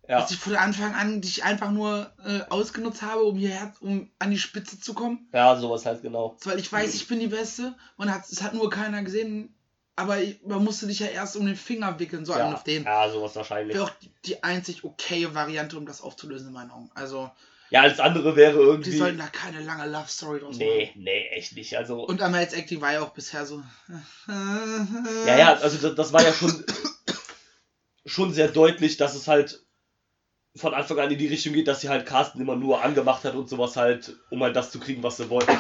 [0.08, 0.20] ja.
[0.20, 4.32] Dass ich von Anfang an dich einfach nur äh, ausgenutzt habe, um hierher, um an
[4.32, 5.28] die Spitze zu kommen?
[5.34, 6.38] Ja, sowas halt genau.
[6.44, 7.76] Weil ich weiß, ich bin die Beste.
[7.98, 9.54] Man hat, es hat nur keiner gesehen.
[9.98, 12.84] Aber man musste dich ja erst um den Finger wickeln, so einen Ja, auf den.
[12.84, 13.76] ja, sowas wahrscheinlich.
[13.76, 16.92] Wäre auch die, die einzig okaye Variante, um das aufzulösen, in meinen Augen.
[16.96, 17.32] Also,
[17.70, 18.98] Ja, alles andere wäre die irgendwie.
[18.98, 21.04] sollten da keine lange Love Story draus Nee, machen.
[21.04, 21.78] nee, echt nicht.
[21.78, 22.06] Also.
[22.06, 23.64] Und Amels Acting war ja auch bisher so.
[25.26, 26.64] Ja, ja, also das, das war ja schon,
[28.06, 29.64] schon sehr deutlich, dass es halt
[30.58, 33.36] von Anfang an in die Richtung geht, dass sie halt Carsten immer nur angemacht hat
[33.36, 35.58] und sowas halt, um halt das zu kriegen, was sie wollte.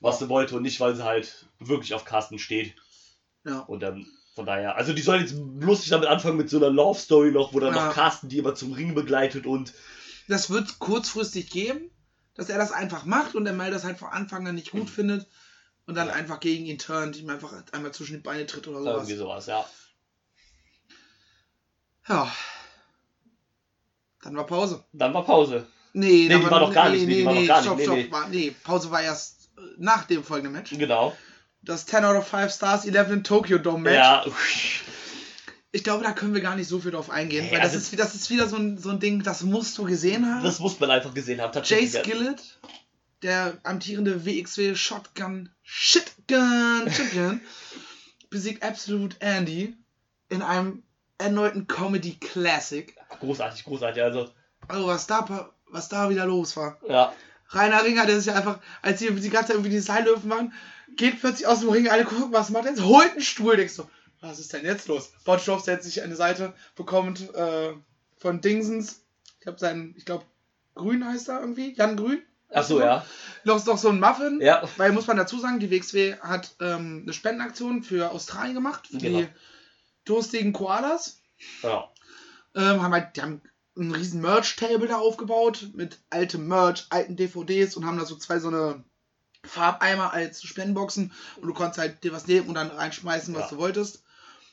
[0.00, 2.74] Was sie wollte und nicht, weil sie halt wirklich auf Carsten steht.
[3.44, 3.60] Ja.
[3.60, 6.70] Und ähm, von daher, also die sollen jetzt bloß nicht damit anfangen mit so einer
[6.70, 7.86] Love Story noch, wo dann Ja.
[7.86, 9.72] noch Carsten die immer zum Ring begleitet und
[10.28, 11.90] Das wird kurzfristig geben,
[12.34, 15.26] dass er das einfach macht und Amel das halt von Anfang an nicht gut findet
[15.86, 16.14] und dann Ja.
[16.14, 18.94] einfach gegen ihn turnt, ihm einfach einmal zwischen die Beine tritt oder sowas.
[18.94, 19.64] irgendwie sowas, ja.
[22.08, 22.32] Ja.
[24.22, 24.84] Dann war Pause.
[24.92, 25.66] Dann war Pause.
[25.92, 27.06] Nee, Nee, die war noch gar nicht.
[27.06, 27.66] Nee, die war noch gar nicht.
[27.66, 27.96] Stopp, Nee, stopp.
[27.96, 28.10] nee.
[28.10, 30.70] War, nee, Pause war erst äh, nach dem folgenden Match.
[30.70, 31.14] Genau.
[31.62, 33.94] Das 10 out of 5 Stars 11 in Tokyo Dome Match.
[33.96, 34.24] Ja,
[35.70, 37.78] Ich glaube, da können wir gar nicht so viel drauf eingehen, Nee, weil das also-
[37.94, 40.42] ist, das ist wieder so ein, so ein Ding, das musst du gesehen haben.
[40.44, 41.52] das muss man einfach gesehen haben.
[41.62, 42.02] Jay Tatsächlich.
[42.02, 42.58] Skillett,
[43.22, 47.40] der amtierende WXW Shotgun Shitgun Champion,
[48.30, 49.74] besiegt Absolute Andy
[50.28, 50.82] in einem
[51.18, 52.94] erneuten Comedy Classic.
[53.20, 54.02] Großartig, großartig.
[54.02, 54.30] Also,
[54.68, 56.78] Also was da, was da wieder los war.
[56.88, 57.12] ja.
[57.54, 60.52] Rainer Ringer, der sich ja einfach, als sie die ganze Zeit irgendwie die Seillöwen machen,
[60.96, 62.82] geht plötzlich aus dem Ring, alle gucken, was macht er jetzt?
[62.82, 63.88] Holt einen Stuhl, denkst du,
[64.20, 65.12] was ist denn jetzt los?
[65.24, 67.72] Botschloff setzt sich an die Seite, bekommt äh,
[68.18, 69.00] von Dingsens,
[69.38, 70.24] ich glaube sein, ich glaube,
[70.74, 72.22] Grün heißt er irgendwie, Jan Grün.
[72.54, 73.04] Ach so, ja.
[73.44, 74.40] Noch, noch so ein Muffin.
[74.42, 74.62] Ja.
[74.76, 78.98] Weil muss man dazu sagen, die WXW hat ähm, eine Spendenaktion für Australien gemacht, für
[78.98, 79.20] Genau.
[79.20, 79.28] die
[80.04, 81.20] durstigen Koalas.
[81.62, 81.90] Ja.
[82.54, 83.40] Ähm, haben halt, die haben
[83.76, 88.38] ein riesen Merch-Table da aufgebaut mit altem Merch, alten DVDs und haben da so zwei
[88.38, 88.84] so eine
[89.44, 93.48] Farbeimer als Spendenboxen und du konntest halt dir was nehmen und dann reinschmeißen, was Ja.
[93.48, 94.04] du wolltest.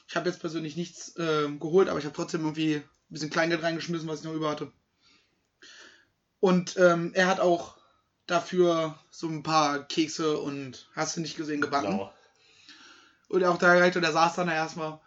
[0.08, 3.62] Ich habe jetzt persönlich nichts ähm, geholt, aber ich habe trotzdem irgendwie ein bisschen Kleingeld
[3.62, 4.72] reingeschmissen, was ich noch über hatte.
[6.40, 7.78] Und ähm, er hat auch
[8.26, 11.92] dafür so ein paar Kekse und hast du nicht gesehen gebacken.
[11.92, 12.14] Genau.
[13.28, 15.00] Und auch da direkt und der saß dann da erstmal.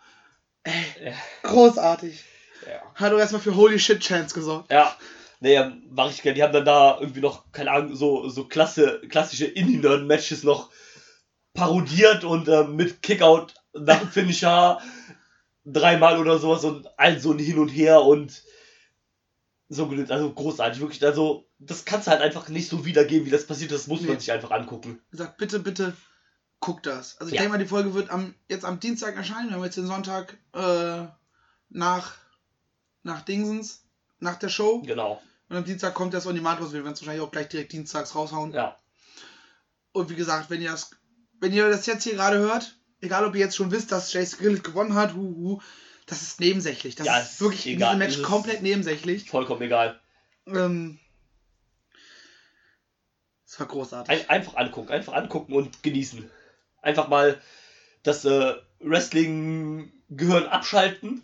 [0.64, 1.12] Ey, Ja.
[1.42, 2.22] großartig.
[2.66, 2.82] Ja.
[2.94, 4.70] Hat auch erstmal für Holy Shit Chance gesorgt.
[4.70, 4.96] Ja.
[5.44, 6.36] Ähm, mach ich gerne.
[6.36, 10.70] Die haben dann da irgendwie noch, keine Ahnung, so, so klasse, klassische Indie-Nerd-Matches noch
[11.52, 14.80] parodiert und ähm, mit Kickout nach dem Finisher
[15.64, 18.42] dreimal oder sowas und all so ein Hin und Her und
[19.68, 21.04] so also großartig, wirklich.
[21.04, 23.82] Also, das kannst du halt einfach nicht so wiedergeben, wie das passiert ist.
[23.82, 24.08] Das muss Nee.
[24.08, 25.00] man sich einfach angucken.
[25.10, 25.94] Gesagt, bitte, bitte
[26.60, 27.18] guckt das.
[27.18, 27.40] Also ich Ja.
[27.42, 29.48] denke mal, die Folge wird am, jetzt am Dienstag erscheinen.
[29.48, 31.06] Wir haben jetzt den Sonntag äh,
[31.70, 32.14] nach,
[33.02, 33.84] nach Dingsens,
[34.20, 34.82] nach der Show.
[34.82, 35.22] Genau.
[35.48, 36.72] Und am Dienstag kommt das on demand raus.
[36.72, 38.52] Wir werden es wahrscheinlich auch gleich direkt dienstags raushauen.
[38.52, 38.78] Ja.
[39.92, 40.90] Und wie gesagt, wenn ihr das,
[41.40, 44.36] wenn ihr das jetzt hier gerade hört, egal ob ihr jetzt schon wisst, dass Chase
[44.36, 45.60] Grill gewonnen hat, hu, hu,
[46.06, 46.94] das ist nebensächlich.
[46.94, 49.28] Das Ja, ist wirklich in diesem Match komplett nebensächlich.
[49.28, 50.00] Vollkommen egal.
[50.46, 50.98] Ähm,
[53.46, 54.10] es war großartig.
[54.10, 56.30] Ein, einfach angucken, einfach angucken und genießen.
[56.80, 57.40] Einfach mal
[58.02, 61.22] das äh, Wrestling-Gehirn abschalten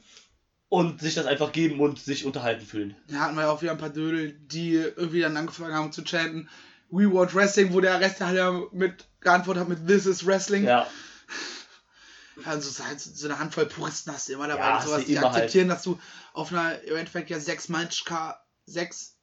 [0.68, 2.94] und sich das einfach geben und sich unterhalten fühlen.
[3.08, 6.02] Da hatten wir ja auch wieder ein paar Dödel, die irgendwie dann angefangen haben zu
[6.04, 6.48] chanten.
[6.90, 10.64] We want Wrestling, wo der Rest halt ja mit geantwortet hat mit This is Wrestling.
[10.64, 10.86] Ja,
[12.44, 15.18] Also so, halt so eine Handvoll Puristen hast du immer dabei, Ja, und sowas, die
[15.18, 15.26] halt.
[15.26, 15.98] akzeptieren, dass du
[16.32, 18.04] auf einer im Endeffekt ja sechs Match
[18.66, 19.16] sechs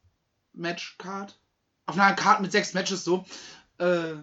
[0.54, 1.38] Match Card
[1.86, 3.26] auf einer Card mit sechs Matches so
[3.78, 4.16] äh,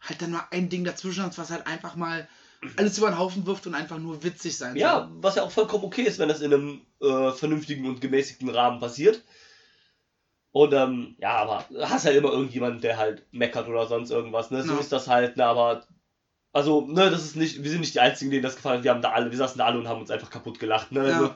[0.00, 2.28] halt dann mal ein Ding dazwischen hast, was halt einfach mal
[2.76, 5.84] alles über den Haufen wirft und einfach nur witzig sein ja, was ja auch vollkommen
[5.84, 9.22] okay ist, wenn das in einem äh, vernünftigen und gemäßigten Rahmen passiert.
[10.52, 14.62] Und ähm, ja, aber hast halt immer irgendjemand, der halt meckert oder sonst irgendwas, ne?
[14.64, 14.80] So Ja.
[14.80, 15.44] ist das halt, ne?
[15.46, 15.84] Aber
[16.52, 18.84] also, ne, das ist nicht, wir sind nicht die einzigen, denen das gefallen hat.
[18.84, 21.08] Wir haben da alle, wir saßen da alle und haben uns einfach kaputt gelacht, ne?
[21.08, 21.14] Ja.
[21.14, 21.34] Also,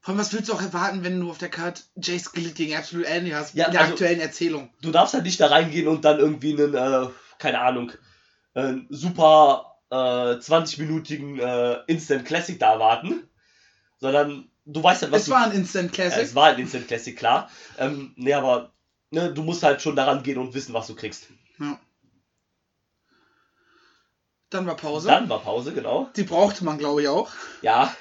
[0.00, 2.76] Vor allem, was willst du auch erwarten, wenn du auf der Card Jace Gill gegen
[2.76, 4.68] Absolute Andy hast, Ja, in der also- aktuellen Erzählung.
[4.82, 7.92] du darfst halt nicht da reingehen und dann irgendwie einen, äh, keine Ahnung,
[8.52, 13.28] einen super äh, 20-minütigen äh, Instant Classic da erwarten,
[13.98, 15.32] sondern du weißt halt, was Es du...
[15.32, 16.22] war ein Instant ja, Classic.
[16.22, 17.50] es war ein Instant Classic, klar.
[17.78, 18.72] Ähm, nee, aber
[19.10, 21.28] ne, du musst halt schon daran gehen und wissen, was du kriegst.
[21.58, 21.78] Ja.
[24.50, 25.08] Dann war Pause.
[25.08, 26.08] Dann war Pause, genau.
[26.16, 27.30] Die brauchte man, glaube ich, auch.
[27.62, 27.94] Ja,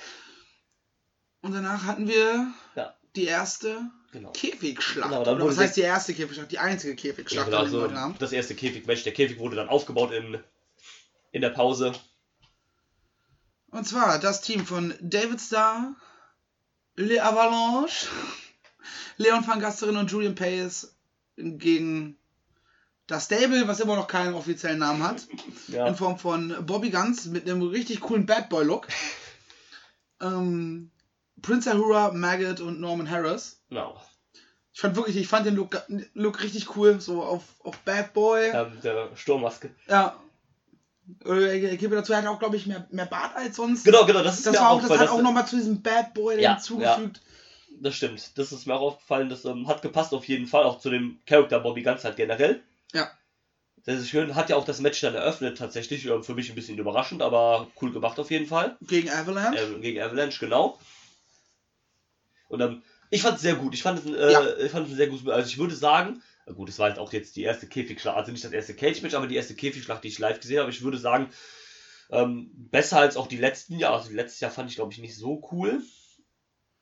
[1.42, 2.96] Und danach hatten wir Ja.
[3.16, 3.82] die erste
[4.12, 4.32] genau.
[4.32, 5.10] Käfigschlacht.
[5.10, 6.52] Genau, Oder was heißt die erste Käfigschlacht?
[6.52, 9.04] Die einzige Ja, Käfigschlacht, genau die wir also das erste Käfigmatch.
[9.04, 10.40] Der Käfig wurde dann aufgebaut in,
[11.36, 11.92] in der Pause.
[13.70, 15.94] Und zwar das Team von David Starr,
[16.96, 18.08] Le Avalanche,
[19.18, 20.96] Leon van Gasteren und Julian Pace
[21.36, 22.18] gegen
[23.08, 25.28] das Stable, was immer noch keinen offiziellen Namen hat.
[25.68, 25.88] Ja.
[25.88, 28.88] in Form von Bobby Guns mit einem richtig coolen Bad Boy Look.
[30.22, 30.92] ähm,
[31.42, 33.64] Prince Ahura, Maggot und Norman Harris.
[33.70, 34.00] Genau.
[34.72, 35.82] Ich fand wirklich, ich fand den Look,
[36.14, 38.48] Look richtig cool, so auf, auf Bad Boy.
[38.50, 38.54] Ja.
[38.54, 39.72] Ja, mit der Sturmmaske.
[41.26, 43.86] Äh, gebe dazu, er hat auch, glaube ich, mehr, mehr Bart als sonst.
[43.86, 46.14] Genau, genau, das ist Das, mir war auch, das hat auch nochmal zu diesem Bad
[46.14, 47.22] Boy Ja, hinzugefügt.
[47.80, 48.38] Das stimmt.
[48.38, 49.30] Das ist mir auch aufgefallen.
[49.30, 52.64] Das ähm, hat gepasst auf jeden Fall, auch zu dem Charakter Bobby Ganz halt generell.
[52.94, 53.10] Ja.
[53.86, 54.34] Das ist schön.
[54.34, 56.06] Hat ja auch das Match dann eröffnet, tatsächlich.
[56.06, 58.78] Ähm, Für mich ein bisschen überraschend, aber cool gemacht auf jeden Fall.
[58.82, 59.60] Gegen Avalanche.
[59.60, 60.80] Äh, gegen Avalanche, genau.
[62.48, 63.74] Und ähm, ich fand es sehr gut.
[63.74, 64.58] Ich fand es äh, Ja.
[64.58, 65.28] ich fand es ein sehr gut.
[65.30, 68.32] Also ich würde sagen, na gut, es war jetzt auch jetzt die erste Käfigschlacht, also
[68.32, 70.70] nicht das erste Cage-Match, aber die erste Käfigschlacht, die ich live gesehen habe.
[70.70, 71.30] Ich würde sagen,
[72.12, 73.98] ähm, besser als auch die letzten Jahre.
[73.98, 75.82] Also letztes Jahr fand ich, glaube ich, nicht so cool.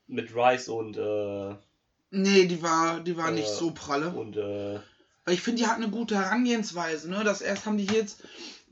[0.08, 1.56] Mit Rice und, äh,
[2.12, 4.10] Nee, die war, die war nicht Äh, so pralle.
[4.10, 4.80] und äh,
[5.26, 7.10] Weil ich finde, die hatten eine gute Herangehensweise.
[7.10, 7.24] Ne?
[7.24, 8.18] Das erst haben die Heels,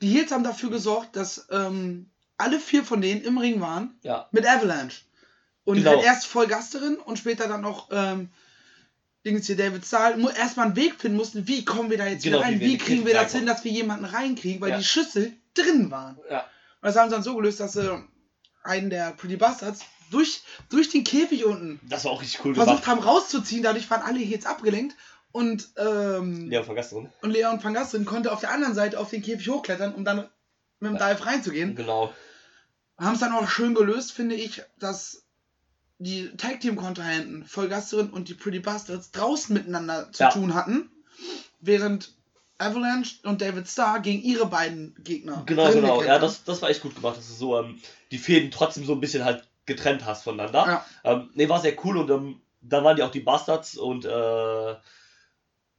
[0.02, 4.28] die Heels haben dafür gesorgt, dass ähm, alle vier von denen im Ring waren ja,
[4.32, 5.02] mit Avalanche.
[5.64, 5.92] Und Genau.
[5.92, 8.30] halt erst voll Gasterin und später dann noch ähm,
[9.26, 10.20] Dings hier David Zahl.
[10.36, 12.60] Erstmal einen Weg finden mussten, wie kommen wir da jetzt Genau, wieder rein?
[12.60, 14.78] wie kriegen wir das hin, dass wir jemanden reinkriegen, weil Ja.
[14.78, 16.18] die Schüssel drin waren.
[16.30, 16.48] ja, Und
[16.88, 18.04] das haben sie dann so gelöst, dass sie
[18.64, 19.82] einen der Pretty Bastards
[20.12, 22.88] durch, durch den Käfig unten das war auch richtig cool versucht gemacht.
[22.88, 23.64] haben rauszuziehen.
[23.64, 24.96] Dadurch waren alle jetzt abgelenkt.
[25.34, 27.04] Und, ähm, Ja, vergessen.
[27.04, 27.10] drin.
[27.22, 30.30] und Leon van Gastrin konnte auf der anderen Seite auf den Käfig hochklettern, um dann
[30.82, 31.74] mit dem Dive reinzugehen.
[31.76, 32.14] Genau.
[32.98, 35.24] Haben es dann auch schön gelöst, finde ich, dass
[36.04, 40.30] die Tag Team Kontrahenten Vollgasterin und die Pretty Bastards draußen miteinander zu Ja.
[40.32, 40.90] tun hatten,
[41.60, 42.14] während
[42.58, 46.04] Avalanche und David Starr gegen ihre beiden Gegner Genau, genau.
[46.04, 47.80] Ja, das, das war echt gut gemacht, dass du so ähm,
[48.12, 50.66] die Fäden trotzdem so ein bisschen halt getrennt hast voneinander.
[50.66, 50.86] Ja.
[51.04, 54.76] Ähm, ne, war sehr cool und ähm, dann waren die auch die Bastards und äh,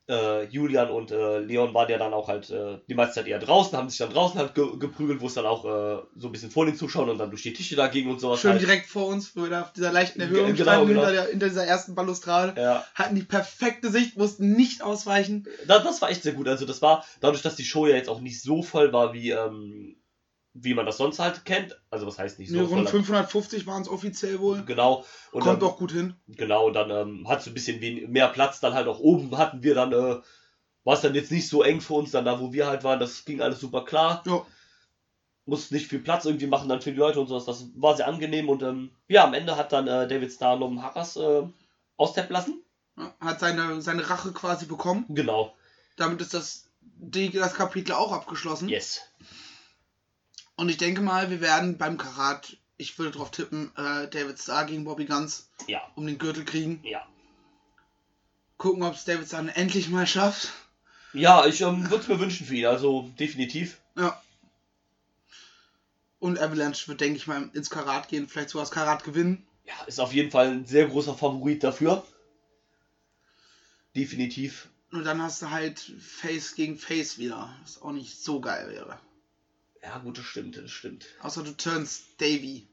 [0.09, 3.39] äh, Julian und äh, Leon waren ja dann auch halt äh, die meiste Zeit eher
[3.39, 6.33] draußen, haben sich dann draußen halt ge geprügelt, wo es dann auch äh, so ein
[6.33, 8.41] bisschen vor den Zuschauern und dann durch die Tische dagegen und sowas.
[8.41, 8.63] Schön halt.
[8.63, 11.07] direkt vor uns, wo wir da auf dieser leichten Erhöhung genau, standen, genau.
[11.07, 12.61] Hinter, der, hinter dieser ersten Balustrade.
[12.61, 15.47] Ja, Hatten die perfekte Sicht, mussten nicht ausweichen.
[15.67, 16.49] das, das war echt sehr gut.
[16.49, 19.31] Also das war, dadurch, dass die Show ja jetzt auch nicht so voll war, wie,
[19.31, 19.97] ähm,
[20.55, 21.81] wie man das sonst halt kennt.
[21.91, 24.63] Also was heißt nicht so Nee, rund 550 waren es offiziell wohl.
[24.65, 25.05] Genau.
[25.31, 26.15] Und Kommt dann, auch gut hin.
[26.29, 28.61] Genau, und dann ähm, hat es ein bisschen mehr Platz.
[28.61, 30.21] Dann halt auch oben hatten wir dann, äh,
[30.85, 33.01] war es dann jetzt nicht so eng für uns, dann da wo wir halt waren,
[33.01, 34.23] das ging alles super klar.
[34.27, 34.45] Ja.
[35.45, 37.47] Mussten nicht viel Platz irgendwie machen dann für die Leute und sowas.
[37.47, 40.83] Das war sehr angenehm und ähm, ja, am Ende hat dann äh, David Starr Norman
[40.83, 41.43] Harras äh,
[41.97, 42.63] austappen lassen.
[43.21, 45.07] Hat seine, seine Rache quasi bekommen.
[45.09, 45.55] Genau.
[45.97, 48.69] Damit ist das, die, das Kapitel auch abgeschlossen.
[48.69, 49.01] Yes.
[50.57, 54.67] Und ich denke mal, wir werden beim Karat, ich würde drauf tippen, äh, David Starr
[54.67, 56.81] gegen Bobby Guns Ja, um den Gürtel kriegen.
[56.85, 57.07] ja.
[58.59, 60.53] Gucken, ob es David Starr endlich mal schafft.
[61.13, 63.79] Ja, ich ähm, würde es mir wünschen für ihn, also definitiv.
[63.97, 64.23] Ja.
[66.21, 69.45] Und Avalanche wird, denke ich mal, ins Karat gehen, vielleicht sogar das Karat gewinnen.
[69.65, 72.07] Ja, ist auf jeden Fall ein sehr großer Favorit dafür.
[73.97, 74.69] Definitiv.
[74.93, 78.99] Und dann hast du halt Face gegen Face wieder, was auch nicht so geil wäre.
[79.83, 81.07] Ja, gut, das stimmt, das stimmt.
[81.21, 82.67] Außer du turnst Davy.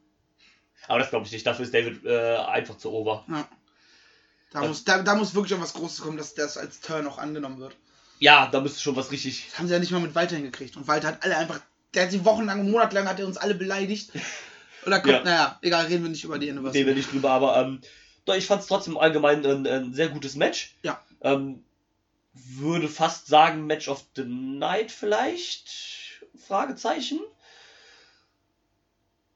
[0.87, 3.25] Aber das glaube ich nicht, dafür ist David äh, einfach zu over.
[3.27, 3.47] Ja.
[4.51, 4.67] Da, Ja.
[4.67, 7.59] muss, da, da muss wirklich auch was Großes kommen, dass das als Turn auch angenommen
[7.59, 7.75] wird.
[8.19, 9.45] Ja, da müsste schon was richtig.
[9.49, 10.75] Das haben sie ja nicht mal mit Walter hingekriegt.
[10.77, 11.61] Und Walter hat alle einfach,
[11.93, 14.11] der hat sie wochenlang und monatelang hat er uns alle beleidigt.
[14.85, 15.23] Und da kommt, Ja.
[15.25, 16.77] naja, egal, reden wir nicht über die Anniversary.
[16.77, 17.81] Reden wir nicht drüber, aber ähm,
[18.23, 20.73] doch, ich fand es trotzdem allgemein ein, ein sehr gutes Match.
[20.83, 21.03] Ja.
[21.19, 21.65] Ähm,
[22.33, 25.67] würde fast sagen, Match of the Night vielleicht?
[26.39, 27.19] Fragezeichen.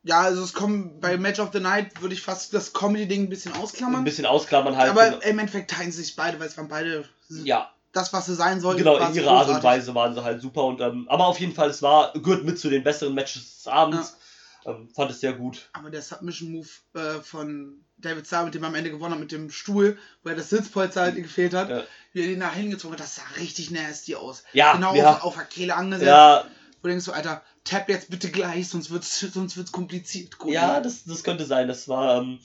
[0.06, 3.30] Ja, also es kommen bei Match of the Night würde ich fast das Comedy-Ding ein
[3.30, 4.04] bisschen Ein ausklammern.
[4.04, 4.90] bisschen ausklammern halt.
[4.90, 8.36] aber im Endeffekt teilen sie sich beide, weil es waren beide ja, das, was sie
[8.36, 8.80] sein sollten.
[8.80, 9.64] genau, in ihrer Art und.
[9.64, 10.66] Weise waren sie halt super.
[10.66, 13.68] Und, ähm, aber auf jeden Fall, es war, gehört mit zu den besseren Matches des
[13.68, 14.18] Abends.
[14.66, 15.70] Ähm, fand es sehr gut.
[15.74, 19.32] Aber der Submission-Move äh, von David Starr, mit dem er am Ende gewonnen hat, mit
[19.32, 21.84] dem Stuhl, wo er das Sitzpolster halt gefehlt hat, Ja.
[22.14, 24.44] wie er den nach hingezogen hat, das sah richtig nasty aus.
[24.54, 25.14] Ja, genau ja.
[25.16, 26.08] auf, auf der Kehle angesetzt.
[26.08, 26.46] Ja,
[26.84, 30.38] Wo du denkst so, Alter, tap jetzt bitte gleich, sonst wird's, sonst wird's kompliziert.
[30.38, 30.54] Cody.
[30.56, 31.70] ja das, das könnte sein.
[31.70, 32.40] Das war, ähm,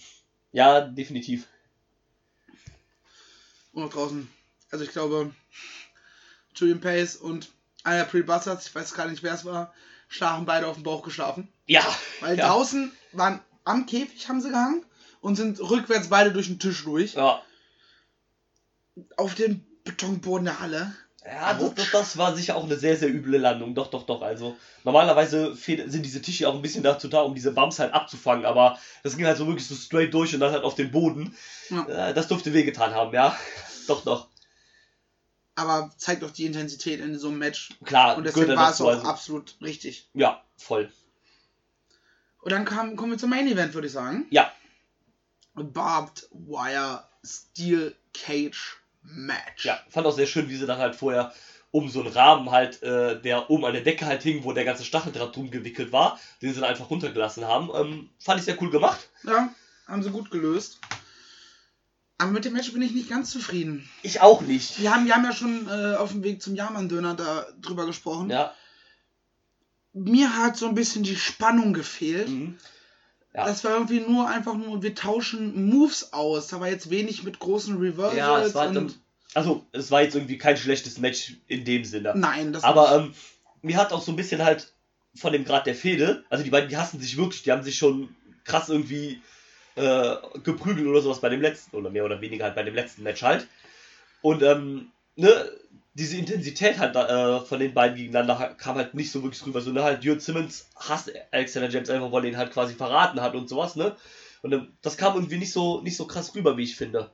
[0.53, 1.49] ja, definitiv.
[3.73, 4.31] Und noch draußen.
[4.71, 5.35] Also ich glaube,
[6.55, 7.51] Julian Pace und
[7.83, 9.75] einer Pretty Bastards, ich weiß gar nicht, wer es war,
[10.09, 11.49] schlafen beide auf dem Bauch geschlafen.
[11.67, 11.85] Ja,
[12.21, 12.47] Weil Ja.
[12.49, 14.85] draußen waren am Käfig haben sie gehangen
[15.21, 17.15] und sind rückwärts beide durch den Tisch durch.
[17.15, 17.43] ja.
[19.17, 20.95] Auf dem Betonboden der Halle.
[21.31, 23.75] Ja, das, das, das war sicher auch eine sehr, sehr üble Landung.
[23.75, 24.23] Doch, doch, doch.
[24.23, 28.47] Also, normalerweise sind diese Tische auch ein bisschen dazu da, um diese Bumps halt abzufangen,
[28.47, 31.37] aber das ging halt so wirklich so straight durch und dann halt auf den Boden.
[31.71, 32.09] Ja.
[32.09, 33.37] Äh, Das dürfte wehgetan haben, ja.
[33.89, 34.29] Doch, doch.
[35.55, 37.71] Aber zeigt doch die Intensität in so einem Match.
[37.85, 40.09] Klar, Und deswegen war es auch also, absolut richtig.
[40.13, 40.93] Ja, voll.
[42.43, 44.27] Und dann kam, kommen wir zum Main Event, würde ich sagen.
[44.31, 44.53] Ja.
[45.55, 49.65] Barbed Wire Steel Cage Match.
[49.65, 51.33] Ja, fand auch sehr schön, wie sie dann halt vorher
[51.71, 54.65] um so einen Rahmen halt, äh, der oben an der Decke halt hing, wo der
[54.65, 57.71] ganze Stacheldraht drum gewickelt war, den sie dann einfach runtergelassen haben.
[57.75, 59.11] Ähm, fand ich sehr cool gemacht.
[59.25, 59.53] Ja,
[59.87, 60.81] haben sie gut gelöst.
[62.17, 63.89] Aber mit dem Match bin ich nicht ganz zufrieden.
[64.03, 64.81] Ich auch nicht.
[64.81, 68.29] Wir haben, wir haben ja schon äh, auf dem Weg zum Jahrmann-Döner da drüber gesprochen.
[68.29, 68.53] Ja.
[69.93, 72.29] Mir hat so ein bisschen die Spannung gefehlt.
[72.29, 72.59] Mhm.
[73.39, 73.47] Ja.
[73.47, 76.49] Das war irgendwie nur einfach nur, wir tauschen Moves aus.
[76.49, 78.17] Da war jetzt wenig mit großen Reversals.
[78.17, 78.93] Ja, es war ähm,
[79.35, 82.15] also es war jetzt irgendwie kein schlechtes Match in dem Sinne.
[82.17, 83.15] Nein, das Aber ähm,
[83.63, 84.73] mir hat auch so ein bisschen halt
[85.15, 87.79] von dem Grad der Fehde, also die beiden, die hassen sich wirklich, die haben sich
[87.79, 88.09] schon
[88.45, 89.23] krass irgendwie
[89.77, 93.05] äh, geprügelt oder sowas bei dem letzten, oder mehr oder weniger halt bei dem letzten
[93.05, 93.47] Match halt.
[94.21, 95.49] Und ähm, ne,
[95.99, 99.61] diese Intensität halt äh, von den beiden gegeneinander kam halt nicht so wirklich rüber.
[99.61, 103.21] So, ne, halt Jürgen Simmons hasst Alexander James einfach, weil er ihn halt quasi verraten
[103.21, 103.97] hat und sowas, ne?
[104.43, 107.11] Und das kam irgendwie nicht so, nicht so krass rüber, wie ich finde.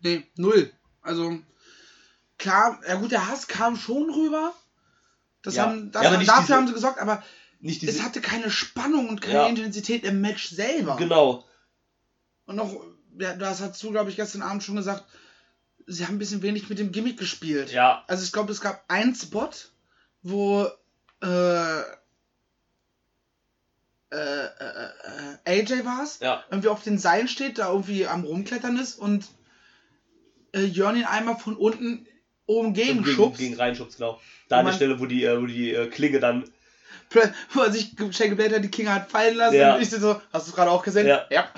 [0.00, 0.72] Nee, null.
[1.02, 1.38] Also,
[2.38, 4.54] klar, ja gut, der Hass kam schon rüber.
[5.42, 5.64] Das Ja.
[5.66, 7.22] haben, das, Ja, dafür diese- haben sie gesorgt, aber
[7.60, 7.92] Nicht diese.
[7.92, 9.46] es hatte keine Spannung und keine Ja.
[9.48, 10.96] Intensität im Match selber.
[10.96, 11.44] genau.
[12.46, 12.74] Und noch,
[13.18, 15.04] ja, das hast du, glaube ich, gestern Abend schon gesagt,
[15.86, 17.72] sie haben ein bisschen wenig mit dem Gimmick gespielt.
[17.72, 19.50] Ja, Also ich glaube, es gab einen Spot,
[20.22, 20.66] wo
[21.22, 21.80] äh,
[24.10, 24.46] äh, äh,
[25.46, 26.44] äh, AJ war es, ja.
[26.50, 29.24] irgendwie auf den Seilen steht, da irgendwie am rumklettern ist und
[30.54, 32.06] äh, Jörn ihn einmal von unten
[32.44, 34.20] oben gegen gegen, schubst, gegen reinschubst, genau.
[34.48, 36.44] Da an der Stelle, wo die, äh, wo die äh, Klinge dann.
[37.54, 39.76] wo er sich geblättert hat, die Klinge hat fallen lassen Ja.
[39.76, 41.06] und ich so, hast du es gerade auch gesehen?
[41.06, 41.26] Ja.
[41.30, 41.48] ja.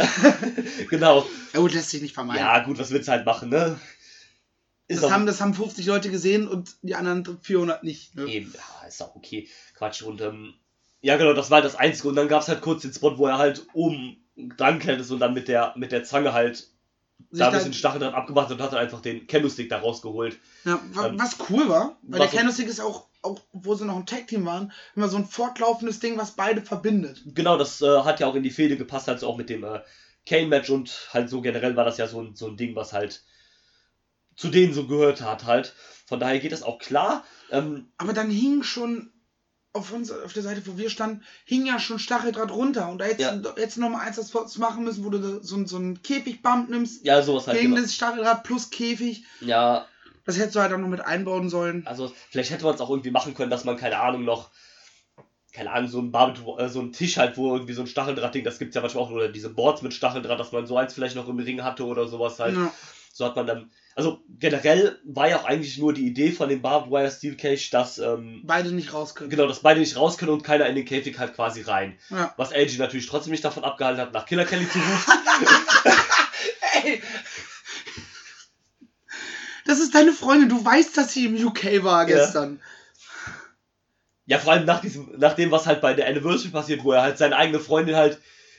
[0.90, 1.26] genau.
[1.52, 2.40] Ja gut, lässt sich nicht vermeiden.
[2.40, 3.78] Ja, gut, was willst du halt machen, ne?
[4.88, 8.14] Das, haben, das haben 50 Leute gesehen und die anderen 400 nicht.
[8.16, 8.26] Ne?
[8.26, 9.48] eben, ja, ist auch okay.
[9.74, 10.02] Quatsch.
[10.02, 10.54] Und ähm,
[11.00, 12.08] ja, genau, das war halt das Einzige.
[12.08, 15.20] Und dann gab es halt kurz den Spot, wo er halt oben dran klettert und
[15.20, 16.68] dann mit der, mit der Zange halt
[17.30, 20.38] da ein bisschen Stachel dran abgemacht und hat dann einfach den Candlestick da rausgeholt.
[20.64, 24.06] Ja, Ähm, was cool war, weil der Candlestick ist auch, auch, wo sie noch ein
[24.06, 27.22] Tag-Team waren, immer so ein fortlaufendes Ding, was beide verbindet.
[27.34, 29.80] Genau, das äh, hat ja auch in die Fehde gepasst, also auch mit dem äh,
[30.26, 33.22] Kane-Match und halt so generell war das ja so ein, so ein Ding, was halt
[34.36, 35.74] zu denen so gehört hat halt.
[36.06, 37.24] Von daher geht das auch klar.
[37.50, 39.10] Ähm, Aber dann hing schon
[39.72, 42.88] auf, uns, auf der Seite, wo wir standen, hing ja schon Stacheldraht runter.
[42.90, 43.34] Und da hättest Ja.
[43.36, 47.04] du jetzt nochmal eins das machen müssen, wo du so, so einen Käfigbump nimmst.
[47.04, 47.58] Ja, sowas halt.
[47.58, 47.82] gegen Genau.
[47.82, 49.24] das Stacheldraht plus Käfig.
[49.40, 49.86] Ja,
[50.26, 51.86] Das hättest du halt auch noch mit einbauen sollen.
[51.86, 54.50] also vielleicht hätte man es auch irgendwie machen können, dass man, keine Ahnung, noch,
[55.52, 58.42] keine Ahnung, so ein Barbed, äh, so ein Tisch halt, wo irgendwie so ein Stacheldrahtding,
[58.44, 61.14] das gibt's ja manchmal auch, oder diese Boards mit Stacheldraht, dass man so eins vielleicht
[61.16, 62.56] noch im Ring hatte oder sowas halt.
[62.56, 62.72] Ja.
[63.12, 66.62] So hat man dann, also generell war ja auch eigentlich nur die Idee von dem
[66.62, 69.30] Barbed Wire Steel Cage, dass, ähm, Beide nicht raus können.
[69.30, 71.96] genau, dass beide nicht raus können und keiner in den Käfig halt quasi rein.
[72.10, 72.34] Ja.
[72.36, 75.12] Was AJ natürlich trotzdem nicht davon abgehalten hat, nach Killer Kelly zu rufen.
[76.84, 77.02] Ey!
[79.66, 82.16] Das ist deine Freundin, du weißt, dass sie im UK war Ja.
[82.16, 82.60] gestern.
[84.26, 87.02] Ja, vor allem nach diesem, nach dem, was halt bei der Anniversary passiert, wo er
[87.02, 88.18] halt seine eigene Freundin halt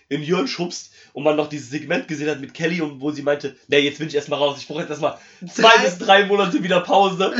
[0.10, 3.22] in Jörn schubst und man noch dieses Segment gesehen hat mit Kelly und wo sie
[3.22, 6.26] meinte, ne, jetzt will ich erstmal raus, ich brauche jetzt erstmal zwei Drei- bis drei
[6.26, 7.34] Monate wieder Pause.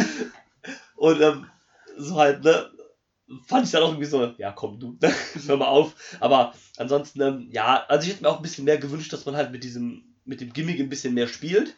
[0.96, 1.46] und ähm,
[1.98, 2.72] so halt, ne,
[3.46, 4.98] fand ich dann auch irgendwie so, ja komm du,
[5.48, 5.94] hör mal auf.
[6.22, 9.36] Aber ansonsten, ähm, ja, also ich hätte mir auch ein bisschen mehr gewünscht, dass man
[9.36, 11.76] halt mit diesem, mit dem Gimmick ein bisschen mehr spielt.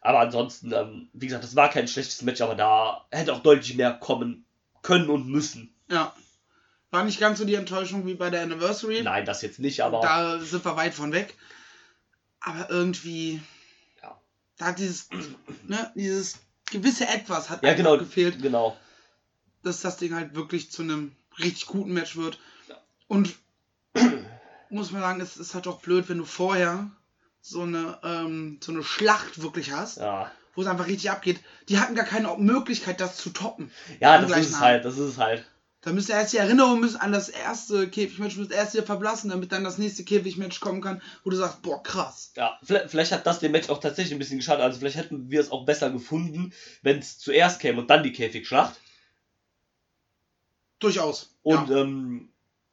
[0.00, 3.76] Aber ansonsten, ähm, wie gesagt, das war kein schlechtes Match, aber da hätte auch deutlich
[3.76, 4.46] mehr kommen
[4.80, 5.74] können und müssen.
[6.90, 9.02] War nicht ganz so die Enttäuschung wie bei der Anniversary.
[9.02, 11.34] Nein, das jetzt nicht, aber Da sind wir weit von weg.
[12.40, 13.40] Aber irgendwie.
[14.02, 14.18] Ja.
[14.56, 15.08] Da hat dieses,
[15.66, 16.38] ne, dieses
[16.70, 18.76] gewisse Etwas hat ja genau, gefehlt, genau.
[19.62, 22.38] dass das Ding halt wirklich zu einem richtig guten Match wird.
[22.68, 22.76] Ja.
[23.06, 23.34] Und
[24.70, 26.90] muss man sagen, es ist halt auch blöd, wenn du vorher
[27.40, 31.40] so eine, ähm, so eine Schlacht wirklich hast, Ja, wo es einfach richtig abgeht.
[31.68, 33.70] Die hatten gar keine Möglichkeit, das zu toppen.
[34.00, 35.44] ja das ist es halt, das ist es halt.
[35.88, 39.52] Da müsste erst die Erinnerung müssen an das erste Käfigmatch, müsste erst wieder verblassen, damit
[39.52, 42.30] dann das nächste Käfigmatch kommen kann, wo du sagst, boah, krass.
[42.36, 44.62] Ja, vielleicht, vielleicht hat das dem Match auch tatsächlich ein bisschen geschadet.
[44.62, 48.12] Also vielleicht hätten wir es auch besser gefunden, wenn es zuerst käme und dann die
[48.12, 48.78] Käfigschlacht.
[50.78, 51.34] Durchaus.
[51.42, 51.78] Und ja.
[51.78, 52.28] ähm,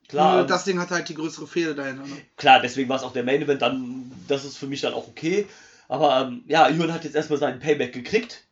[0.10, 2.06] klar, Nur das Ding hat halt die größere Fehde dahinter.
[2.06, 2.18] Ne?
[2.36, 5.08] klar, deswegen war es auch der Main Event, dann, das ist für mich dann auch
[5.08, 5.48] okay.
[5.88, 8.44] Aber ähm, ja, Jürgen hat jetzt erstmal seinen Payback gekriegt.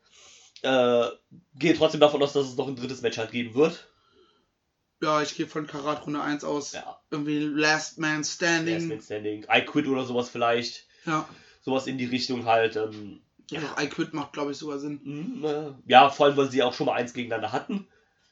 [0.62, 1.08] Äh,
[1.56, 3.90] gehe trotzdem davon aus, dass es noch ein drittes Match halt geben wird.
[5.04, 6.72] Ja, ich gehe von Karat Runde 1 aus.
[6.72, 8.88] Ja, Irgendwie Last Man Last Standing.
[8.88, 10.86] Man Standing, I Quit oder sowas vielleicht.
[11.06, 11.28] Ja.
[11.62, 12.78] Sowas in die Richtung halt.
[12.78, 15.02] Ähm, Ja, doch, I Quit macht, glaube ich, sogar Sinn.
[15.04, 17.86] mh, äh, ja, vor allem, weil sie auch schon mal eins gegeneinander hatten.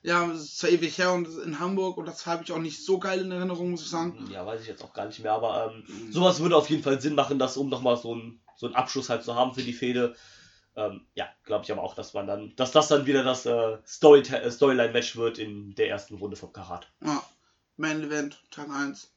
[0.03, 2.84] Ja, es ist zwar ewig her und in Hamburg und das habe ich auch nicht
[2.84, 4.28] so geil in Erinnerung, muss ich sagen.
[4.32, 6.99] Ja, weiß ich jetzt auch gar nicht mehr, aber ähm, sowas würde auf jeden Fall
[7.01, 9.74] Sinn machen, das um nochmal so einen so einen Abschluss halt zu haben für die
[9.74, 10.15] Fehde.
[10.76, 13.78] Ähm, ja, glaube ich aber auch, dass man dann, dass das dann wieder das äh,
[13.86, 16.88] Story äh, Storyline-Match wird in der ersten Runde vom Karat.
[17.03, 17.24] Ja.
[17.78, 19.11] Main Event, Tag 1.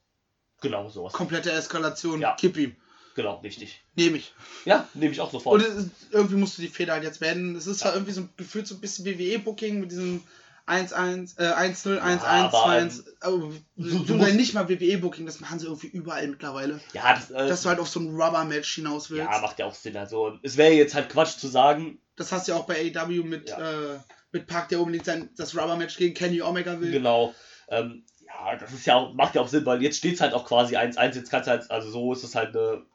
[0.61, 1.13] Genau, sowas.
[1.13, 2.21] Komplette Eskalation.
[2.21, 2.35] Ja.
[2.37, 2.75] Kipp ihm.
[3.15, 3.85] Genau, richtig.
[3.95, 4.35] Nehme ich.
[4.65, 5.63] Ja, nehme ich auch sofort.
[5.63, 7.55] Und ist, irgendwie musst du die Feder halt jetzt werden.
[7.55, 10.25] Es ist zwar irgendwie so ein gefühlt so ein bisschen WWE-Booking mit diesem
[10.67, 13.05] 1-1, äh, 1-0, 1-1, aber, 2-1.
[13.21, 13.37] Aber
[13.77, 16.81] du- musst- nicht mal WWE-Booking, das machen sie irgendwie überall mittlerweile.
[16.95, 19.29] ja, das, äh, Dass du halt auf so ein Rubber-Match hinaus willst.
[19.31, 19.97] ja, macht ja auch Sinn.
[19.97, 23.25] Also, es wäre jetzt halt Quatsch zu sagen, Das hast du ja auch bei AEW
[23.25, 23.95] mit, Ja.
[23.95, 23.99] äh,
[24.33, 26.91] mit Park, der unbedingt sein, das Rubber-Match gegen Kenny Omega will.
[26.93, 27.35] Genau.
[27.69, 30.33] Ähm, ja, das ist ja auch, macht ja auch Sinn, weil jetzt steht es halt
[30.33, 31.17] auch quasi 1-1.
[31.17, 32.87] Jetzt kannst du halt, also so ist es halt eine,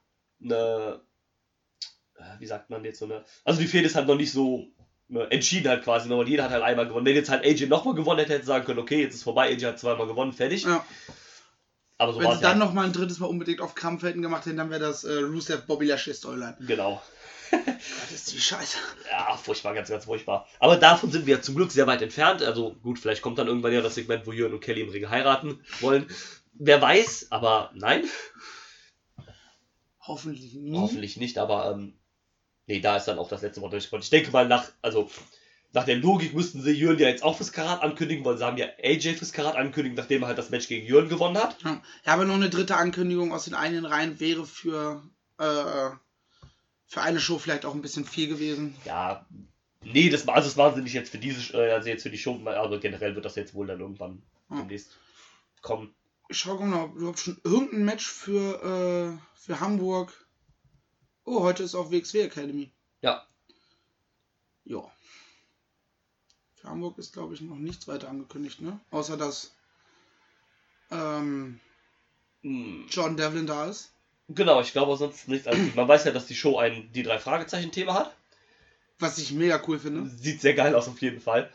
[0.44, 1.02] eine,
[2.16, 4.68] äh, wie sagt man jetzt so eine, also die Fehde ist halt noch nicht so
[5.30, 7.06] entschieden halt quasi, ne, weil jeder hat halt einmal gewonnen.
[7.06, 9.66] Wenn jetzt halt AJ nochmal gewonnen hätte, hätte sagen können, okay, jetzt ist vorbei, AJ
[9.66, 10.64] hat zweimal gewonnen, fertig.
[10.64, 10.86] Ja.
[11.98, 12.50] Aber so Wenn sie es ja.
[12.50, 15.04] dann noch mal ein drittes Mal unbedingt auf Krampf hätten gemacht hätten, dann wäre das
[15.04, 16.58] äh, Rusev Bobby Lashley Storyline.
[16.62, 17.02] Genau.
[17.52, 18.78] Das ist die Scheiße.
[19.10, 20.48] Ja, furchtbar, ganz, ganz furchtbar.
[20.60, 22.44] Aber davon sind wir zum Glück sehr weit entfernt.
[22.44, 25.10] Also gut, vielleicht kommt dann irgendwann ja das Segment, wo Jürgen und Kelly im Ring
[25.10, 26.08] heiraten wollen.
[26.54, 28.04] Wer weiß, aber nein.
[30.00, 30.78] Hoffentlich nie.
[30.78, 31.99] Hoffentlich nicht, aber ähm,
[32.70, 34.04] nee, da ist dann auch das letzte Wort durchgekommen.
[34.04, 35.10] Ich denke mal, nach, also
[35.74, 38.58] nach der Logik müssten sie Jürgen ja jetzt auch fürs Karat ankündigen, weil sie haben
[38.58, 41.58] ja AJ fürs Karat ankündigt, nachdem er halt das Match gegen Jürgen gewonnen hat.
[41.64, 41.82] Ja.
[42.06, 45.04] aber noch eine dritte Ankündigung aus den eigenen Reihen wäre für,
[45.40, 45.90] äh,
[46.86, 48.76] für eine Show vielleicht auch ein bisschen viel gewesen.
[48.86, 49.26] Ja,
[49.84, 52.18] nee, das, also das machen sie nicht jetzt für diese, äh, also jetzt für die
[52.20, 54.58] Show, aber generell wird das jetzt wohl dann irgendwann Ja.
[54.58, 54.96] demnächst
[55.62, 55.94] kommen.
[56.30, 60.14] Ich schau mal, ob überhaupt schon irgendein Match für, äh, für Hamburg.
[61.32, 62.72] Oh, heute ist auch WXW Academy.
[63.02, 63.24] Ja.
[64.66, 64.82] Ja.
[66.56, 68.80] Für Hamburg ist, glaube ich, noch nichts weiter angekündigt, ne?
[68.90, 69.54] Außer dass
[70.90, 71.60] ähm,
[72.42, 72.88] Hm.
[72.90, 73.92] John Devlin da ist.
[74.30, 75.46] Genau, ich glaube sonst nichts.
[75.48, 78.16] Also, man weiß ja, dass die Show ein die drei Fragezeichen-Thema hat.
[78.98, 80.10] Was ich mega cool finde.
[80.10, 81.52] Sieht sehr geil aus auf jeden Fall.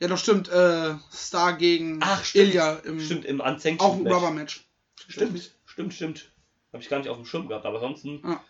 [0.00, 0.48] Ja, doch stimmt.
[0.48, 2.48] Äh, Star gegen Ach, stimmt.
[2.48, 4.14] Ilya im Stimmt, im Unsanctioned auch ein Match.
[4.16, 4.64] Rubber-Match.
[5.06, 6.32] Stimmt, stimmt, stimmt.
[6.72, 8.42] Habe ich gar nicht auf dem Schirm gehabt, aber ansonsten Ja.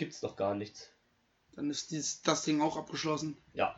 [0.00, 0.88] Gibt's doch gar nichts.
[1.54, 3.36] Dann ist dies, das Ding auch abgeschlossen.
[3.52, 3.76] Ja.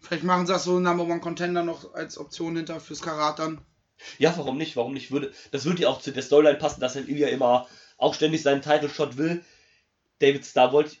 [0.00, 3.60] Vielleicht machen sie das so Number One Contender noch als Option hinter fürs Karat dann.
[4.18, 4.76] Ja, warum nicht?
[4.76, 5.10] Warum nicht?
[5.10, 7.66] Würde, das würde ja auch zu der Storyline passen, dass ein Ilya immer
[7.98, 9.44] auch ständig seinen Title Shot will.
[10.20, 10.96] David Starr wollte.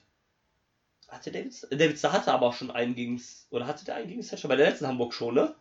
[1.08, 3.22] Hatte David, David Starr hatte aber auch schon einen gegen.
[3.50, 5.54] Oder hatte der einen gegen schon bei der letzten Hamburg schon, ne?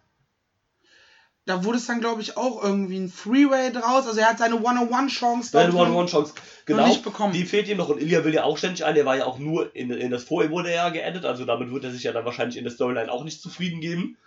[1.46, 4.08] Da wurde es dann, glaube ich, auch irgendwie ein Freeway draus.
[4.08, 6.34] Also er hat seine One-on-One-Chance Seine One-on-One-Chance.
[6.66, 6.88] Genau.
[6.88, 7.34] nicht bekommen.
[7.34, 8.96] Die fehlt ihm noch und Ilya will ja auch ständig ein.
[8.96, 11.24] Der war ja auch nur in, in das Vorher wurde er ja geaddet.
[11.24, 14.18] Also damit wird er sich ja dann wahrscheinlich in der Storyline auch nicht zufrieden geben.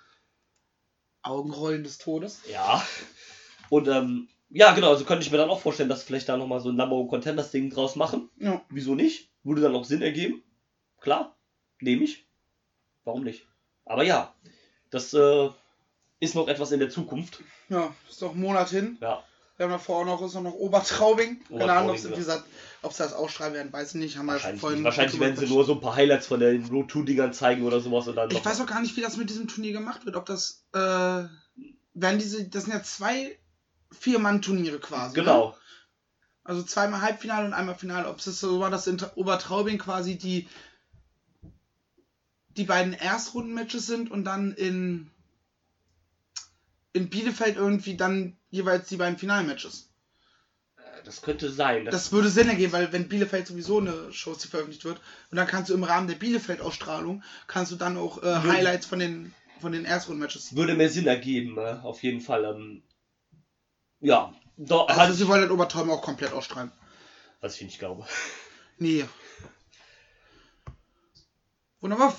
[1.22, 2.42] Augenrollen des Todes.
[2.52, 2.86] Ja.
[3.68, 6.60] Und ähm, ja, genau, also könnte ich mir dann auch vorstellen, dass vielleicht da nochmal
[6.60, 8.30] so ein Number One Contenders Ding draus machen.
[8.38, 8.62] Ja.
[8.70, 9.30] Wieso nicht?
[9.42, 10.42] Würde dann auch Sinn ergeben.
[11.00, 11.36] Klar,
[11.80, 12.26] nehme ich.
[13.04, 13.46] Warum nicht?
[13.84, 14.34] Aber ja,
[14.90, 15.48] das äh,
[16.20, 17.42] ist noch etwas in der Zukunft.
[17.68, 18.98] Ja, ist doch ein Monat hin.
[19.00, 19.22] Ja.
[19.56, 21.42] Wir haben davor auch noch, ist auch noch Obertraubing.
[21.48, 22.44] Keine Ahnung, ob Obertraubing, sie, gesagt,
[22.82, 24.16] ob sie das ausschreiben werden, weiß ich nicht.
[24.16, 26.92] Haben wir ja Wahrscheinlich, vorhin werden sie nur so ein paar Highlights von den Road
[26.92, 29.16] 2 Dingern zeigen oder sowas und dann Ich noch- weiß auch gar nicht, wie das
[29.16, 30.14] mit diesem Turnier gemacht wird.
[30.14, 33.36] Ob das, äh, werden diese, das sind ja zwei
[33.98, 35.16] Vier-Mann-Turniere quasi.
[35.16, 35.24] Ne?
[35.24, 35.56] Genau.
[36.44, 38.08] Also zweimal Halbfinale und einmal Finale.
[38.08, 40.48] Ob es so war, dass in Obertraubing quasi die,
[42.50, 45.10] die beiden Erstrunden-Matches sind und dann in,
[46.98, 49.90] in Bielefeld irgendwie dann jeweils die beiden Finalmatches.
[51.04, 51.84] Das könnte sein.
[51.84, 55.36] Das, Das würde Sinn ergeben, weil wenn Bielefeld sowieso eine Show die veröffentlicht wird und
[55.36, 59.34] dann kannst du im Rahmen der Bielefeld-Ausstrahlung kannst du dann auch äh, Highlights von den
[59.60, 60.54] von den Erstrunden-Matches.
[60.54, 62.44] würde mehr Sinn ergeben, äh, auf jeden Fall.
[62.44, 62.82] Ähm,
[64.00, 66.70] ja, doch, Also halt, sie wollen halt Obertraubing auch komplett ausstrahlen.
[67.40, 68.04] was ich nicht glaube.
[68.80, 69.04] Nee.
[71.80, 72.14] Wunderbar.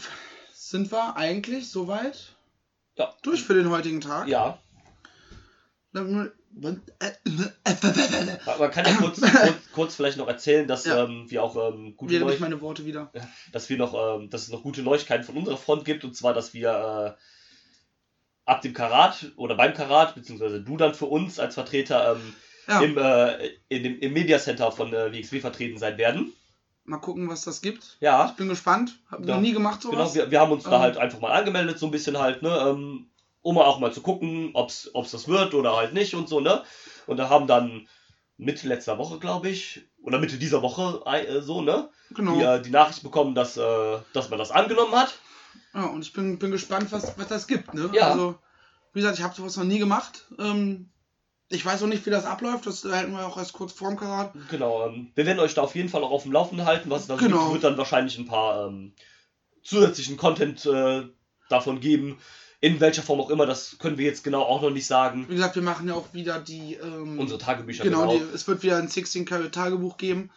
[0.53, 2.35] Sind wir eigentlich soweit
[2.95, 3.13] Ja.
[3.23, 4.27] durch für den heutigen Tag?
[4.27, 4.61] Ja,
[5.91, 6.31] man
[8.71, 11.03] kann ja kurz, kurz, kurz vielleicht noch erzählen, dass Ja.
[11.03, 13.11] ähm, wir auch ähm, gute Wähle Neu ich meine Worte wieder.
[13.51, 16.33] dass wir noch, ähm, dass es noch gute Neuigkeiten von unserer Front gibt und zwar,
[16.33, 17.21] dass wir äh,
[18.45, 22.33] ab dem Karat oder beim Karat, beziehungsweise du dann für uns als Vertreter ähm,
[22.67, 26.33] Ja, im, äh, in dem, im Media Center von äh, WXW vertreten sein werden.
[26.83, 27.97] mal gucken, was das gibt.
[27.99, 28.99] Ja, Ich bin gespannt.
[29.11, 29.35] Hab Ja.
[29.35, 30.15] noch nie gemacht genau, sowas.
[30.15, 30.81] wir, wir haben uns da Ähm.
[30.81, 33.09] halt einfach mal angemeldet, so ein bisschen halt, ne, ähm,
[33.41, 36.63] um auch mal zu gucken, ob es das wird oder halt nicht und so, ne.
[37.07, 37.87] Und da haben dann
[38.37, 42.35] Mitte letzter Woche, glaube ich, oder Mitte dieser Woche äh, so, ne, genau.
[42.35, 45.17] die, äh, die Nachricht bekommen, dass, äh, dass man das angenommen hat.
[45.73, 47.73] Ja, und ich bin, bin gespannt, was, was das gibt.
[47.73, 47.89] Ne?
[47.93, 48.11] Ja.
[48.11, 48.35] Also,
[48.93, 50.25] wie gesagt, ich habe sowas noch nie gemacht.
[50.39, 50.89] Ähm,
[51.49, 52.65] ich weiß auch nicht, wie das abläuft.
[52.65, 54.33] Das halten wir auch erst kurz vorm Karat.
[54.49, 57.01] Genau, ähm, wir werden euch da auf jeden Fall auch auf dem Laufenden halten, was
[57.01, 57.39] es da Genau.
[57.39, 57.53] gibt.
[57.53, 58.93] wird dann wahrscheinlich ein paar ähm,
[59.63, 61.03] zusätzlichen Content äh,
[61.49, 62.19] davon geben.
[62.61, 65.25] In welcher Form auch immer, das können wir jetzt genau auch noch nicht sagen.
[65.29, 66.73] Wie gesagt, wir machen ja auch wieder die.
[66.73, 68.25] Ähm, Unsere Tagebücher genau, genau.
[68.25, 70.29] Die, es wird wieder ein 16 Karat Tagebuch geben.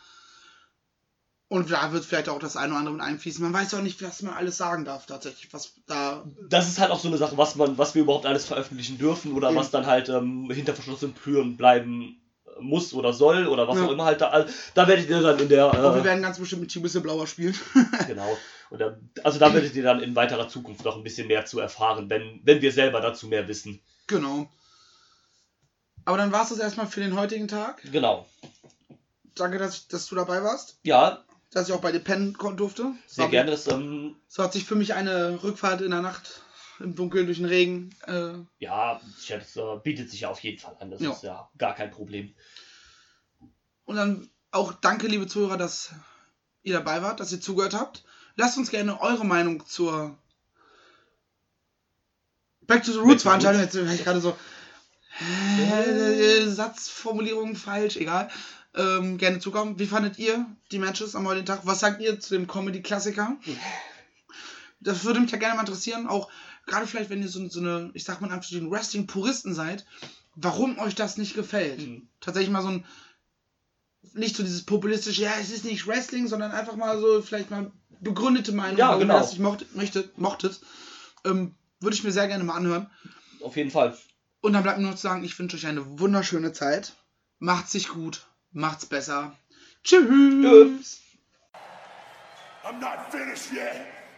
[1.49, 3.43] Und da wird vielleicht auch das eine oder andere mit einfließen.
[3.45, 5.53] Man weiß ja auch nicht, was man alles sagen darf, tatsächlich.
[5.53, 6.25] Was da.
[6.49, 9.33] Das ist halt auch so eine Sache, was man, was wir überhaupt alles veröffentlichen dürfen
[9.33, 9.59] oder Eben.
[9.59, 12.22] was dann halt ähm, hinter verschlossenen Türen bleiben
[12.63, 13.87] muss oder soll oder was Ja.
[13.87, 14.47] auch immer halt da.
[14.75, 15.65] Da werdet ihr dann in der.
[15.73, 17.55] Aber wir Äh, werden ganz bestimmt mit Whistleblower spielen.
[18.07, 18.37] genau.
[18.71, 21.61] Und da, also da werdet ihr dann in weiterer Zukunft noch ein bisschen mehr zu
[21.61, 23.81] erfahren, wenn, wenn wir selber dazu mehr wissen.
[24.07, 24.49] genau.
[26.05, 27.81] Aber dann war es das erstmal für den heutigen Tag.
[27.93, 28.27] Genau.
[29.37, 30.79] Danke, dass, ich, dass du dabei warst.
[30.83, 32.87] Ja, Dass ich auch bei dir pennen durfte.
[33.07, 33.53] sehr gerne.
[33.53, 36.41] Das, ähm, So hat sich für mich eine Rückfahrt in der Nacht
[36.81, 37.91] im Dunkeln durch den Regen.
[38.07, 40.91] Äh, Ja, das äh, bietet sich ja auf jeden Fall an.
[40.91, 41.13] Das Ja.
[41.13, 42.35] ist ja gar kein Problem.
[43.85, 45.91] und dann auch danke, liebe Zuhörer, dass
[46.63, 48.05] ihr dabei wart, dass ihr zugehört habt.
[48.37, 50.17] Lasst uns gerne eure Meinung zur
[52.63, 53.61] Back to the Roots Veranstaltung.
[53.63, 54.37] Jetzt bin ich gerade so.
[55.21, 58.31] Äh, Satzformulierung falsch, egal.
[58.75, 59.79] Ähm, gerne zukommen.
[59.79, 61.61] Wie fandet ihr die Matches am heutigen Tag?
[61.65, 63.37] Was sagt ihr zu dem Comedy-Klassiker?
[64.81, 66.07] Das würde mich ja gerne mal interessieren.
[66.07, 66.31] Auch
[66.67, 69.85] gerade vielleicht, wenn ihr so, so eine, ich sag mal in Anführungsstrichen, Wrestling-Puristen seid,
[70.35, 71.81] warum euch das nicht gefällt.
[71.87, 72.09] Mhm.
[72.21, 72.85] Tatsächlich mal so ein,
[74.15, 77.71] nicht so dieses populistische, ja, es ist nicht Wrestling, sondern einfach mal so vielleicht mal
[78.01, 79.19] begründete Meinung, Ja, genau.
[79.19, 80.61] das nicht mochtet, möchtet, mochtet.
[81.25, 82.91] Ähm, würde ich mir sehr gerne mal anhören.
[83.43, 83.97] Auf jeden Fall.
[84.41, 86.95] Und dann bleibt mir noch zu sagen, ich wünsche euch eine wunderschöne Zeit.
[87.39, 89.37] Macht's sich gut, macht's besser.
[89.85, 90.09] Tschüss.
[90.09, 91.01] Tschüss.
[92.65, 93.87] I'm not finished yet.